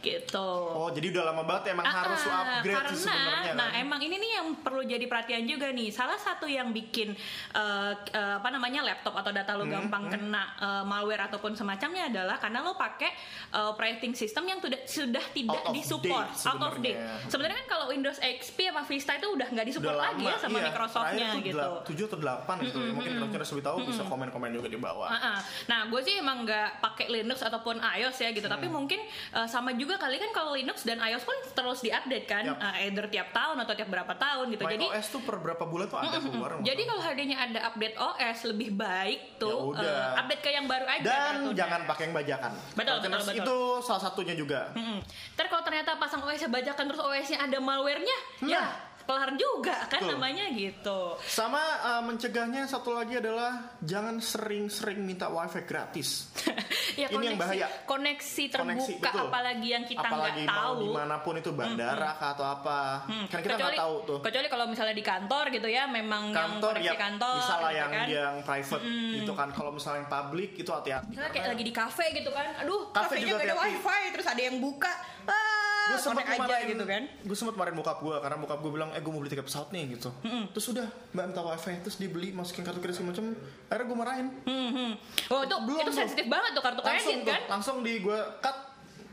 gitu. 0.00 0.48
Oh, 0.74 0.90
jadi 0.90 1.08
udah 1.10 1.32
lama 1.32 1.42
banget 1.42 1.72
emang 1.72 1.86
Ah, 1.86 1.94
harus 2.02 2.20
ah, 2.26 2.60
upgrade 2.60 2.76
karena, 2.76 2.90
sih 2.92 3.06
sebenarnya 3.06 3.52
nah 3.54 3.68
kan. 3.70 3.80
emang 3.80 4.00
ini 4.00 4.16
nih 4.18 4.30
yang 4.34 4.48
perlu 4.60 4.82
jadi 4.82 5.04
perhatian 5.06 5.44
juga 5.46 5.70
nih. 5.70 5.88
Salah 5.88 6.18
satu 6.18 6.44
yang 6.44 6.68
bikin 6.70 7.14
eh, 7.54 7.92
eh, 8.10 8.34
apa 8.36 8.48
namanya 8.50 8.84
laptop 8.84 9.14
atau 9.14 9.30
data 9.30 9.52
Hmm, 9.54 9.60
lo 9.60 9.70
gampang 9.70 10.04
kena 10.10 10.44
eh, 10.58 10.73
eh, 10.80 10.84
malware 10.86 11.26
ataupun 11.26 11.54
semacamnya 11.58 12.10
adalah 12.10 12.36
karena 12.38 12.62
lo 12.62 12.74
pakai 12.78 13.10
eh, 13.50 13.66
operating 13.70 14.14
system 14.14 14.46
yang 14.46 14.58
sudah 14.62 14.80
sudah 14.86 15.24
tidak 15.34 15.62
disupport 15.74 16.28
date 16.30 16.48
out 16.50 16.62
of 16.62 16.74
date. 16.82 16.98
sebenarnya. 17.30 17.52
Kan 17.54 17.68
kalau 17.70 17.86
Windows 17.90 18.18
XP 18.18 18.70
sama 18.70 18.82
Vista 18.82 19.14
itu 19.14 19.28
udah 19.30 19.48
nggak 19.50 19.64
Udah 19.64 19.72
disupport 19.72 19.98
lagi 19.98 20.24
ya 20.26 20.36
sama 20.36 20.56
iya. 20.58 20.64
Microsoftnya 20.68 21.28
gitu. 21.40 21.68
tujuh 21.92 22.04
atau 22.10 22.18
delapan 22.18 22.56
gitu. 22.66 22.78
Mungkin 22.92 23.12
Crouchers 23.14 23.50
lebih 23.54 23.64
tahu 23.64 23.76
bisa 23.88 24.02
komen-komen 24.08 24.50
juga 24.52 24.68
di 24.68 24.78
bawah. 24.78 25.08
Ah, 25.08 25.16
ah. 25.16 25.38
Nah, 25.70 25.80
gue 25.88 26.00
sih 26.04 26.20
emang 26.20 26.44
nggak 26.44 26.80
pakai 26.80 27.06
Linux 27.08 27.40
ataupun 27.40 27.80
iOS 27.80 28.16
ya 28.20 28.30
gitu. 28.32 28.46
Hmm. 28.48 28.56
Tapi 28.58 28.66
mungkin 28.68 29.00
uh, 29.32 29.48
sama 29.48 29.72
juga 29.76 29.96
kali 29.96 30.16
kan 30.18 30.30
kalau 30.32 30.56
Linux 30.56 30.82
dan 30.84 31.00
iOS 31.00 31.24
pun 31.24 31.36
terus 31.52 31.80
diupdate 31.84 32.26
kan, 32.26 32.44
Yap. 32.44 32.58
Uh, 32.58 32.74
either 32.84 33.06
tiap 33.08 33.28
tahun 33.32 33.56
atau 33.62 33.74
tiap 33.76 33.88
berapa 33.92 34.14
tahun 34.16 34.46
gitu. 34.52 34.64
Jadi 34.64 34.86
macOS 34.88 35.06
tuh 35.12 35.20
per 35.22 35.36
berapa 35.40 35.64
bulan 35.68 35.86
tuh 35.88 35.98
ada 36.00 36.18
keluar. 36.18 36.50
jadi 36.64 36.82
kalau 36.88 37.02
hadiahnya 37.04 37.38
ada 37.38 37.60
update 37.68 37.96
OS 38.00 38.38
lebih 38.48 38.70
baik 38.74 39.20
tuh 39.36 39.76
udah. 39.76 40.16
uh, 40.16 40.20
update 40.24 40.42
ke 40.42 40.50
yang 40.52 40.63
baru 40.66 40.86
aja. 40.86 41.04
dan 41.04 41.32
Crouchers. 41.40 41.56
jangan 41.56 41.80
pakai 41.84 42.02
yang 42.04 42.14
bajakan. 42.14 42.52
Betul, 42.72 42.96
betul, 42.98 43.20
betul. 43.20 43.34
Itu 43.40 43.56
salah 43.80 44.02
satunya 44.02 44.34
juga. 44.34 44.70
Mm-mm. 44.72 44.98
Ntar 45.34 45.46
kalau 45.46 45.62
ternyata 45.62 45.96
pasang 45.96 46.22
OS-nya 46.22 46.48
bajakan 46.48 46.84
terus 46.86 47.00
OS-nya 47.00 47.38
ada 47.40 47.58
malware-nya, 47.58 48.16
ya 48.44 48.60
Nah. 48.60 48.93
Kelar 49.04 49.30
juga 49.36 49.76
kan 49.86 50.00
Betul. 50.00 50.10
namanya 50.12 50.44
gitu. 50.50 51.00
Sama 51.22 51.60
uh, 51.80 52.02
mencegahnya 52.02 52.64
satu 52.64 52.90
lagi 52.90 53.16
adalah 53.16 53.76
jangan 53.78 54.16
sering-sering 54.18 54.98
minta 54.98 55.28
wifi 55.28 55.60
gratis. 55.62 56.32
ya, 57.00 57.08
Ini 57.08 57.24
yang 57.26 57.38
bahaya. 57.38 57.66
Koneksi 57.84 58.44
terbuka 58.48 58.64
Koneksi, 58.74 58.92
betul. 58.98 59.24
apalagi 59.28 59.68
yang 59.68 59.84
kita 59.84 60.00
nggak 60.00 60.12
Apalagi 60.14 60.44
tahu. 60.44 60.78
di 60.78 60.88
mana 60.90 61.16
pun 61.20 61.34
itu 61.36 61.50
bandara 61.52 62.10
kah 62.14 62.30
atau 62.32 62.46
apa. 62.46 62.80
Hmm, 63.04 63.24
Kan 63.28 63.38
kita 63.40 63.54
nggak 63.54 63.76
tahu 63.76 63.94
tuh. 64.04 64.18
Kecuali 64.20 64.48
kalau 64.48 64.66
misalnya 64.66 64.94
di 64.94 65.04
kantor 65.04 65.44
gitu 65.50 65.68
ya, 65.68 65.84
memang 65.84 66.22
yang 66.26 66.36
Kantor 66.56 66.72
koneksi 66.74 66.88
ya 66.88 66.94
kantor. 66.96 67.36
bisa 67.36 67.54
lah 67.54 67.60
gitu 67.62 67.76
yang 67.76 67.90
kan. 67.90 68.06
yang 68.08 68.34
private 68.42 68.84
gitu 69.14 69.32
kan. 69.32 69.48
Kalau 69.52 69.70
misalnya 69.70 69.98
yang 70.00 70.10
public 70.10 70.50
itu 70.56 70.70
hati-hati. 70.70 71.06
Misalnya 71.08 71.30
kayak 71.30 71.48
lagi 71.52 71.62
di 71.62 71.72
kafe 71.72 72.06
gitu 72.12 72.30
kan, 72.30 72.48
aduh 72.58 72.80
Kafe 72.88 73.04
kafenya 73.14 73.26
juga 73.26 73.36
gak 73.36 73.46
ada 73.46 73.56
wifi, 73.60 74.02
terus 74.10 74.26
ada 74.26 74.42
yang 74.42 74.56
buka, 74.58 74.92
ah, 75.24 75.43
gue 75.86 75.98
sempat 75.98 76.24
connect 76.24 76.40
aja 76.46 76.56
gitu 76.64 76.84
kan. 76.84 77.02
gue 77.04 77.36
sempat 77.36 77.54
kemarin 77.54 77.74
bokap 77.74 77.98
gue 77.98 78.16
karena 78.16 78.36
bokap 78.36 78.58
gue 78.58 78.72
bilang 78.72 78.90
eh 78.90 78.98
gue 78.98 79.08
mau 79.08 79.18
beli 79.18 79.28
tiket 79.28 79.44
pesawat 79.44 79.68
nih 79.70 79.84
gitu 79.92 80.10
terus 80.50 80.66
udah 80.68 80.86
mbak 81.10 81.24
minta 81.26 81.42
wifi 81.42 81.74
terus 81.80 81.96
dibeli 81.96 82.28
masukin 82.30 82.62
kartu 82.62 82.78
kredit 82.78 82.96
segala 82.96 83.10
macam 83.12 83.24
akhirnya 83.66 83.86
gue 83.86 83.98
marahin 83.98 84.26
Hmm, 84.44 84.70
hmm. 84.70 84.92
Oh 85.28 85.40
itu 85.40 85.56
Belum, 85.62 85.80
itu 85.80 85.92
sensitif 85.92 86.26
banget 86.26 86.50
tuh 86.52 86.62
kartu 86.62 86.80
kredit 86.80 87.18
kan. 87.22 87.40
langsung 87.50 87.80
di 87.80 87.98
gue 87.98 88.18
cut 88.38 88.56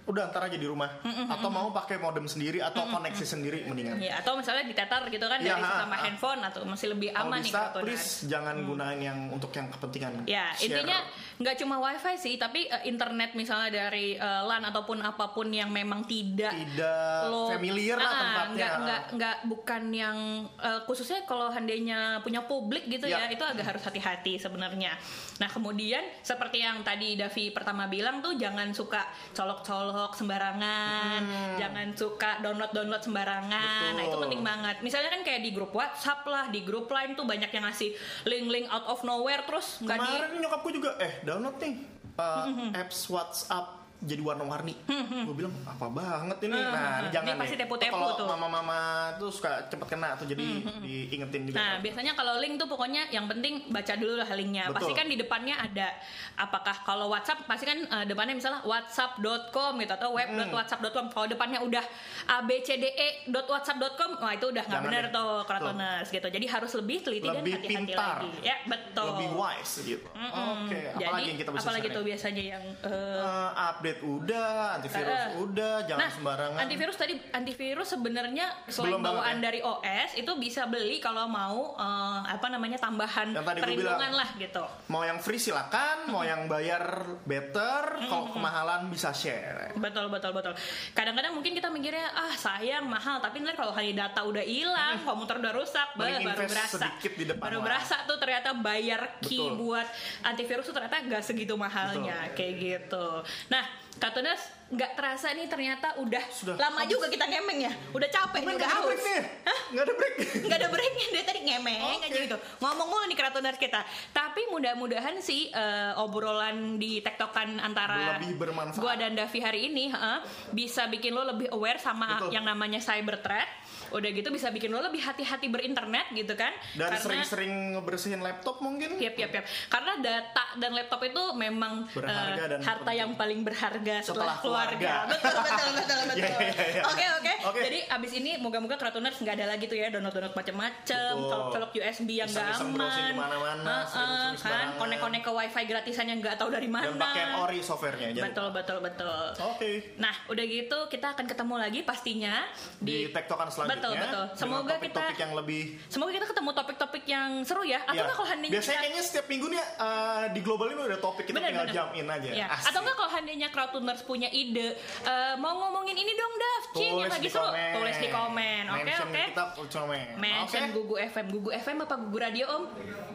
udah 0.01 0.24
ntar 0.27 0.43
aja 0.43 0.55
di 0.55 0.65
rumah 0.65 0.89
atau 1.03 1.48
mau 1.48 1.70
pakai 1.70 1.96
modem 1.96 2.25
sendiri 2.25 2.58
atau 2.58 2.88
koneksi 2.88 3.22
sendiri 3.22 3.63
mendingan 3.63 3.98
Ya, 3.98 4.17
atau 4.17 4.34
misalnya 4.34 4.65
ditetar 4.65 5.05
gitu 5.05 5.22
kan 5.24 5.38
Iya, 5.38 5.53
dari 5.53 5.63
sama 5.63 5.93
ha. 5.93 6.03
handphone 6.03 6.41
atau 6.41 6.62
masih 6.63 6.88
lebih 6.89 7.10
kalau 7.10 7.29
aman 7.29 7.38
nih 7.38 7.48
bisa 7.48 7.60
kartu 7.62 7.77
please 7.81 8.10
jangan 8.25 8.55
gunain 8.60 8.98
yang 8.98 9.20
untuk 9.29 9.51
yang 9.51 9.70
kepentingan 9.70 10.25
Ya, 10.25 10.50
share. 10.53 10.74
intinya 10.74 10.98
nggak 11.38 11.55
cuma 11.55 11.75
wifi 11.79 12.15
sih, 12.15 12.34
tapi 12.36 12.65
eh, 12.65 12.86
internet 12.86 13.34
misalnya 13.34 13.70
dari 13.70 14.13
eh, 14.13 14.41
LAN 14.41 14.63
ataupun 14.63 14.98
apa 15.00 15.29
pun 15.29 15.48
yang 15.48 15.70
memang 15.70 16.01
tidak 16.03 16.50
tidak 16.51 17.29
familiar 17.51 17.98
lah 17.98 18.08
Ah, 18.08 18.17
tempatnya 18.17 18.55
nggak 18.58 18.74
nggak 18.81 19.01
nggak 19.12 19.38
bukan 19.48 19.84
yang 19.89 20.17
eh, 20.55 20.81
khususnya 20.84 21.22
kalau 21.24 21.48
handainya 21.48 22.00
punya 22.20 22.41
publik 22.41 22.88
gitu 22.88 23.05
ya, 23.05 23.22
Ya. 23.22 23.29
itu 23.29 23.43
agak 23.43 23.65
harus 23.67 23.84
hati-hati 23.84 24.38
sebenarnya. 24.38 24.98
Nah 25.38 25.48
kemudian 25.48 26.01
seperti 26.20 26.60
yang 26.60 26.81
tadi 26.81 27.13
Davi 27.13 27.50
pertama 27.50 27.86
bilang 27.86 28.20
tuh 28.20 28.34
jangan 28.34 28.72
suka 28.72 29.05
colok-colok 29.31 29.90
sembarangan, 30.15 31.21
jangan 31.60 31.88
suka 31.93 32.39
download-download 32.41 33.03
sembarangan. 33.03 33.91
Nah 33.95 34.03
itu 34.03 34.15
Betul. 34.15 34.24
penting 34.27 34.41
banget. 34.41 34.75
Misalnya 34.81 35.10
kan 35.13 35.21
kayak 35.21 35.41
di 35.43 35.51
grup 35.51 35.71
WhatsApp 35.75 36.21
lah, 36.27 36.45
di 36.50 36.62
grup 36.63 36.88
lain 36.89 37.13
tuh 37.13 37.27
banyak 37.27 37.51
yang 37.51 37.65
ngasih 37.67 37.93
link-link 38.25 38.67
out 38.71 38.86
of 38.88 39.00
nowhere 39.03 39.43
terus 39.45 39.81
nggak 39.81 39.98
di 39.98 40.07
kemarin 40.07 40.39
nyokapku 40.41 40.69
juga 40.71 40.89
eh 41.01 41.13
download 41.25 41.57
nih 41.60 41.75
uh, 42.17 42.77
apps 42.77 43.10
WhatsApp 43.10 43.80
jadi 44.01 44.17
warna-warni. 44.20 44.74
Gue 45.22 45.36
bilang 45.36 45.53
apa 45.62 45.86
banget 45.88 46.38
ini. 46.43 46.58
Nah, 46.58 46.70
ini 47.00 47.10
jangan 47.10 47.27
Dia 47.27 47.38
pasti 47.38 47.53
nih. 47.53 47.62
tepu-tepu 47.62 47.93
Kalau 47.93 48.17
tuh. 48.17 48.27
mama-mama 48.27 48.77
tuh 49.15 49.29
suka 49.29 49.70
cepet 49.70 49.88
kena 49.88 50.17
tuh 50.17 50.25
jadi 50.25 50.41
diingetin 50.81 51.41
juga. 51.46 51.55
Nah, 51.55 51.74
biasanya 51.77 52.13
kalau 52.13 52.38
link 52.38 52.58
tuh 52.58 52.65
pokoknya 52.65 53.08
yang 53.10 53.25
penting 53.25 53.62
baca 53.67 53.93
dulu 53.93 54.17
lah 54.17 54.29
linknya. 54.31 54.67
Betul. 54.67 54.77
Pasti 54.81 54.91
kan 54.96 55.05
di 55.05 55.15
depannya 55.15 55.55
ada 55.55 55.93
apakah 56.36 56.81
kalau 56.81 57.08
WhatsApp 57.08 57.46
pasti 57.46 57.63
kan 57.63 57.77
eh, 57.77 58.05
depannya 58.05 58.34
misalnya 58.34 58.62
whatsapp.com 58.63 59.74
gitu 59.77 59.93
atau 59.93 60.10
web.whatsapp.com. 60.12 61.05
Kalau 61.08 61.27
depannya 61.27 61.62
udah 61.62 61.86
abcde.whatsapp.com, 62.31 64.12
wah 64.17 64.31
itu 64.31 64.46
udah 64.48 64.63
nggak 64.63 64.81
benar 64.81 65.03
tuh 65.10 65.46
keratoners 65.46 66.08
gitu. 66.10 66.25
Jadi 66.25 66.46
harus 66.48 66.72
lebih 66.74 66.98
teliti 67.01 67.27
dan 67.27 67.41
Lebih 67.41 67.53
hati-hati 67.55 67.75
pintar. 67.88 68.17
lagi. 68.17 68.29
Ya, 68.41 68.55
betul. 68.65 69.08
Lebih 69.13 69.29
wise 69.36 69.74
gitu. 69.84 70.08
Oke, 70.10 70.79
Jadi 70.91 71.03
apalagi 71.03 71.27
yang 71.27 71.39
kita 71.39 71.50
bisa 71.51 71.62
apalagi 71.62 71.88
tuh 71.89 72.03
biasanya 72.03 72.43
yang 72.50 72.63
eh, 72.81 73.20
Eh, 73.22 73.51
update 73.53 73.90
udah, 74.00 74.79
antivirus 74.79 75.12
eh. 75.12 75.43
udah, 75.43 75.75
jangan 75.83 76.01
nah, 76.07 76.12
sembarangan. 76.15 76.60
antivirus 76.63 76.95
tadi 76.95 77.13
antivirus 77.36 77.88
sebenarnya 77.91 78.47
selain 78.71 78.95
Belum 78.95 79.04
bawaan 79.04 79.38
ya? 79.38 79.43
dari 79.43 79.60
OS 79.60 80.10
itu 80.15 80.32
bisa 80.39 80.71
beli 80.71 81.04
kalau 81.04 81.27
mau 81.27 81.75
eh, 81.75 82.19
apa 82.32 82.47
namanya 82.47 82.80
tambahan 82.80 83.36
Yang 83.36 83.45
tadi 83.45 83.60
perlindungan 83.60 83.99
bilang. 83.99 84.13
lah 84.15 84.30
gitu. 84.39 84.63
Mau 84.88 85.04
yang 85.04 85.19
free 85.19 85.41
silakan, 85.41 86.08
mau 86.08 86.23
yang 86.23 86.47
bayar 86.47 87.17
better, 87.27 88.08
kalau 88.08 88.32
kemahalan 88.32 88.88
bisa 88.88 89.12
share. 89.12 89.73
Betul 89.75 90.08
betul 90.08 90.32
betul. 90.32 90.54
Kadang-kadang 90.93 91.34
mungkin 91.34 91.51
kita 91.51 91.67
mikirnya 91.67 92.12
ah 92.13 92.34
sayang 92.34 92.88
mahal, 92.88 93.19
tapi 93.19 93.41
ntar 93.41 93.58
kalau 93.58 93.73
hari 93.73 93.91
data 93.91 94.21
udah 94.23 94.43
hilang, 94.45 95.01
komputer 95.04 95.41
udah 95.41 95.54
rusak, 95.56 95.88
bah, 95.97 96.08
Mending 96.08 96.27
baru 96.30 96.45
berasa. 96.45 96.75
sedikit 96.77 97.12
di 97.17 97.25
depan 97.27 97.41
baru 97.41 97.58
lah. 97.60 97.65
berasa 97.65 97.95
tuh 98.06 98.17
ternyata 98.21 98.49
bayar 98.54 99.01
key 99.23 99.41
Betul. 99.41 99.58
buat 99.58 99.88
antivirus 100.23 100.65
tuh 100.69 100.75
ternyata 100.75 100.97
nggak 101.01 101.23
segitu 101.23 101.54
mahalnya 101.56 102.30
kayak 102.38 102.54
gitu. 102.60 103.08
Nah, 103.49 103.63
Katunas 103.97 104.39
nggak 104.71 104.91
terasa 104.95 105.36
nih 105.36 105.45
ternyata 105.45 105.99
udah 105.99 106.23
Sudah 106.32 106.56
lama 106.56 106.80
habis. 106.80 106.95
juga 106.95 107.12
kita 107.12 107.27
ngemeng 107.27 107.60
ya, 107.60 107.71
udah 107.91 108.08
capek, 108.08 108.39
udah 108.39 108.56
nggak 108.56 108.71
ada 108.71 108.80
break 108.82 109.01
nih, 109.04 109.19
nggak 109.67 109.84
ada 109.84 109.93
break. 109.93 110.15
nggak 110.41 110.58
ada 110.58 110.67
breaknya 110.69 111.06
dari 111.12 111.25
tadi 111.27 111.39
ngemeng 111.43 111.82
Oke. 111.84 111.95
aja 112.01 112.17
gitu 112.23 112.38
ngomong 112.58 112.88
mulu 112.88 113.04
nih 113.04 113.17
keratoners 113.17 113.60
kita 113.60 113.84
tapi 114.10 114.47
mudah-mudahan 114.47 115.19
sih 115.19 115.51
eh, 115.51 115.91
obrolan 115.97 116.77
di 116.77 116.99
tektokan 116.99 117.60
antara 117.60 118.15
Lebih 118.15 118.39
bermanfaat. 118.39 118.80
gua 118.80 118.95
dan 118.95 119.12
Davi 119.12 119.39
hari 119.39 119.67
ini 119.67 119.91
heeh, 119.91 120.17
bisa 120.49 120.88
bikin 120.88 121.12
lo 121.12 121.27
lebih 121.27 121.51
aware 121.51 121.75
sama 121.77 122.23
Betul. 122.23 122.32
yang 122.32 122.47
namanya 122.47 122.80
cyber 122.80 123.19
threat 123.19 123.51
udah 123.91 124.10
gitu 124.10 124.27
bisa 124.27 124.47
bikin 124.49 124.69
lo 124.69 124.80
lebih 124.80 124.99
hati-hati 124.99 125.47
berinternet 125.47 126.10
gitu 126.12 126.34
kan 126.34 126.51
Dan 126.73 126.88
karena 126.88 126.97
sering-sering 126.97 127.51
ngebersihin 127.73 128.19
laptop 128.19 128.60
mungkin. 128.60 128.95
Yap, 128.97 129.15
yap, 129.15 129.32
yap. 129.34 129.45
Karena 129.67 129.93
data 129.99 130.45
dan 130.56 130.71
laptop 130.71 131.01
itu 131.01 131.23
memang 131.34 131.86
Berharga 131.88 132.43
dan 132.47 132.60
harta 132.62 132.82
penting. 132.82 132.97
yang 132.97 133.12
paling 133.13 133.39
berharga 133.41 133.95
setelah, 133.99 134.01
Setelah 134.01 134.36
keluarga. 134.39 134.91
keluarga. 135.04 135.12
Betul, 135.12 135.36
betul, 135.38 135.69
betul, 135.73 135.99
betul. 136.10 136.21
Iya, 136.21 136.38
iya, 136.41 136.65
iya. 136.71 136.82
Oke, 136.84 137.06
oke. 137.43 137.60
Jadi 137.62 137.80
abis 137.86 138.12
ini 138.13 138.32
moga-moga 138.38 138.75
Kratoners 138.75 139.17
nggak 139.17 139.36
ada 139.36 139.47
lagi 139.49 139.65
tuh 139.65 139.75
ya 139.75 139.88
download-download 139.89 140.34
macem-macem, 140.34 141.13
Betul. 141.13 141.27
colok-colok 141.27 141.71
USB 141.73 142.10
yang 142.13 142.30
nggak 142.30 142.47
aman. 142.54 144.34
kan, 144.38 144.67
konek-konek 144.77 145.21
ke 145.21 145.32
wifi 145.32 145.63
gratisan 145.65 146.06
yang 146.06 146.19
nggak 146.19 146.38
tahu 146.38 146.49
dari 146.49 146.67
mana. 146.67 146.88
Dan 146.88 146.97
pakai 146.97 147.23
ori 147.38 147.60
softwarenya. 147.60 148.21
Betul, 148.21 148.47
betul, 148.51 148.77
betul. 148.80 149.25
Oke. 149.41 149.95
Nah, 149.97 150.13
udah 150.27 150.43
gitu 150.43 150.77
kita 150.88 151.12
akan 151.12 151.25
ketemu 151.25 151.56
lagi 151.58 151.80
pastinya 151.82 152.45
Di 152.77 153.10
tektokan 153.10 153.47
selanjutnya. 153.47 153.81
Betul, 153.82 153.94
betul. 153.98 154.24
dengan 154.24 154.38
Semoga 154.38 154.62
kita 154.62 154.78
topik-topik 154.78 155.17
yang 155.17 155.34
lebih 155.34 155.62
Semoga 155.88 156.12
kita 156.12 156.26
ketemu 156.28 156.50
topik-topik 156.54 157.04
yang 157.06 157.30
seru 157.41 157.63
ya. 157.63 157.80
Atau 157.82 157.94
Ya, 157.94 158.02
nggak 158.04 158.15
kalau 158.15 158.30
handainya 158.30 158.54
biasanya 158.54 158.70
kita- 158.72 158.84
kayaknya 158.84 159.04
setiap 159.04 159.26
minggu 159.28 159.46
nih 159.48 159.62
uh, 159.78 160.24
di 160.30 160.39
global 160.39 160.67
ini 160.67 160.82
udah 160.84 161.00
topik 161.00 161.24
kita 161.24 161.36
Bener, 161.36 161.50
tinggal 161.50 161.65
bener. 161.65 161.76
jump 161.76 161.91
in 161.94 162.08
aja. 162.08 162.30
Ya. 162.32 162.48
Asik. 162.48 162.67
Atau 162.67 162.80
enggak 162.82 162.96
kalau 162.96 163.12
handainya 163.12 163.48
crowdtuners 163.50 164.02
punya 164.04 164.30
ide 164.30 164.67
eh, 165.02 165.34
mau 165.36 165.54
ngomongin 165.58 165.96
ini 165.96 166.12
dong 166.12 166.34
Dav, 166.34 166.63
Cing 166.72 166.94
yang 166.96 167.10
lagi 167.10 167.28
seru, 167.28 167.44
komen. 167.44 167.72
tulis 167.74 167.98
di 167.98 168.10
komen. 168.10 168.63
Oke 168.70 168.94
oke. 168.94 169.24
Kita 169.28 169.46
komen. 169.56 170.06
Mention 170.17 170.62
Oke. 170.62 170.74
Gugu 170.74 170.96
FM, 170.98 171.26
Gugu 171.30 171.50
FM 171.52 171.78
apa 171.82 171.96
Gugu 171.98 172.17
Radio 172.17 172.46
Om? 172.48 172.63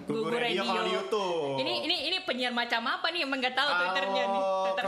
Gugu 0.06 0.30
Radio 0.32 0.62
kalau 0.62 0.82
di 0.82 0.92
YouTube. 0.92 1.56
Ini 1.58 1.72
ini 1.82 1.96
ini 2.06 2.16
penyiar 2.22 2.52
macam 2.52 2.82
apa 2.84 3.06
nih? 3.10 3.26
Emang 3.26 3.38
nggak 3.38 3.54
tahu 3.54 3.68
twitternya 3.68 4.24
nih. 4.24 4.42
Twitter 4.66 4.84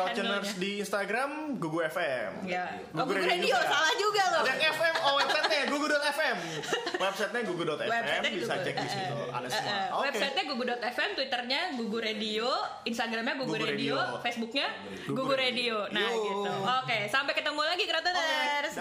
di 0.56 0.70
Instagram 0.78 1.30
Gugu 1.56 1.80
FM. 1.84 2.30
Ya. 2.44 2.64
Oh, 2.92 3.02
Gugu 3.02 3.14
Gugu 3.14 3.26
Radio 3.26 3.36
Radio, 3.50 3.56
salah 3.66 3.94
juga 3.96 4.22
loh. 4.30 4.42
Dan 4.44 4.58
FM, 4.58 4.94
oh 5.02 5.16
gugu.fm. 5.70 6.36
Websitenya 6.98 7.42
gugu.fm, 7.44 7.88
Websitenya 7.88 8.30
bisa 8.32 8.54
Gugu. 8.54 8.64
cek 8.64 8.76
di 8.76 8.88
situ. 8.88 9.16
Ada 9.28 9.48
semua. 9.48 9.70
eh, 9.70 9.86
Oke. 9.90 10.04
Websitenya 10.08 10.44
gugu.fm, 10.46 11.10
twitternya 11.14 11.60
gugu 11.74 11.98
radio, 11.98 12.48
instagramnya 12.82 13.34
gugu, 13.36 13.46
Gugu 13.50 13.64
radio, 13.64 13.94
Radio. 13.96 14.20
facebooknya 14.20 14.66
Gugu 15.04 15.16
gugu 15.18 15.34
radio. 15.34 15.76
Nah 15.88 16.08
gitu. 16.10 16.52
Oke, 16.82 16.98
sampai 17.06 17.32
ketemu 17.32 17.60
lagi 17.62 17.84
Kratoners. 17.84 18.72